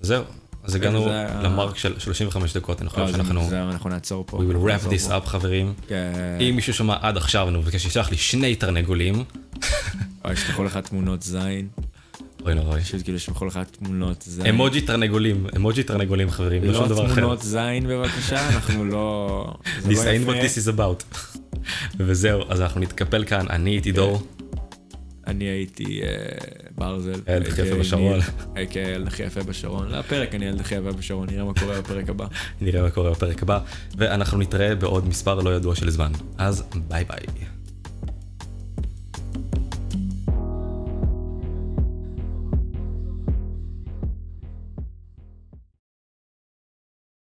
זהו, 0.00 0.24
אז 0.64 0.74
הגענו 0.74 1.06
ל 1.42 1.49
mark 1.49 1.76
של 1.76 1.98
35 1.98 2.56
דקות, 2.56 2.78
אני 2.80 2.86
לא, 2.86 2.90
חושב 2.90 3.06
זה- 3.06 3.12
שאנחנו... 3.12 3.48
זהו, 3.48 3.68
אנחנו 3.70 3.90
נעצור 3.90 4.24
פה. 4.26 4.38
We 4.38 4.54
will 4.54 4.56
wrap 4.68 4.88
this 4.88 5.10
up 5.10 5.26
חברים. 5.26 5.74
כן. 5.88 6.12
אם 6.40 6.56
מישהו 6.56 6.74
שמע 6.74 6.96
עד 7.00 7.16
עכשיו 7.16 7.46
ואני 7.46 7.58
מבקש 7.58 7.82
שישלח 7.82 8.10
לי 8.10 8.16
שני 8.16 8.54
תרנגולים. 8.56 9.14
אוי, 10.24 10.32
ישלחו 10.32 10.64
לך 10.64 10.76
תמונות 10.76 11.22
זין. 11.22 11.68
אוי 12.44 12.54
נוראי. 12.54 12.80
פשוט 12.82 13.02
כאילו 13.02 13.16
ישלחו 13.16 13.44
לך 13.46 13.60
תמונות 13.70 14.22
זין. 14.26 14.46
אמוג'י 14.46 14.80
תרנגולים, 14.80 15.46
אמוג'י 15.56 15.82
תרנגולים 15.82 16.30
חברים, 16.30 16.64
לא 16.64 16.72
שום 16.72 16.82
לא 16.82 16.88
דבר 16.88 17.06
אחר. 17.06 17.14
תמונות 17.14 17.42
זין 17.42 17.86
בבקשה, 17.88 18.48
אנחנו 18.48 18.84
לא... 18.84 19.54
זה 19.80 19.90
This 19.90 19.94
לא 19.94 20.02
ain't 20.02 20.28
what 20.28 20.44
this 20.44 20.64
is 20.64 20.78
about. 20.78 21.28
וזהו, 21.98 22.42
אז 22.48 22.60
אנחנו 22.60 22.80
נתקפל 22.80 23.24
כאן, 23.24 23.46
אני 23.50 23.76
איתי 23.76 23.92
דור, 23.92 24.22
אני 25.28 25.44
הייתי 25.44 26.00
אה, 26.02 26.08
ברזל. 26.74 27.20
הילד 27.26 27.46
הכי 27.46 27.62
יפה 27.62 27.74
אה, 27.74 27.78
בשרון. 27.78 28.12
ניל. 28.12 28.22
אה, 28.56 28.66
כן, 28.66 28.84
הילד 28.86 29.06
הכי 29.06 29.22
יפה 29.22 29.42
בשרון. 29.42 29.88
לפרק 29.88 30.34
אני 30.34 30.46
הילד 30.46 30.60
הכי 30.60 30.74
יפה 30.74 30.92
בשרון, 30.92 31.28
נראה 31.30 31.44
מה 31.44 31.54
קורה 31.54 31.80
בפרק 31.80 32.08
הבא. 32.08 32.26
נראה 32.60 32.82
מה 32.82 32.90
קורה 32.90 33.10
בפרק 33.10 33.42
הבא, 33.42 33.60
ואנחנו 33.96 34.38
נתראה 34.38 34.74
בעוד 34.74 35.08
מספר 35.08 35.34
לא 35.34 35.56
ידוע 35.56 35.74
של 35.74 35.90
זמן. 35.90 36.12
אז 36.38 36.64
ביי 36.88 37.04
ביי. 37.04 37.46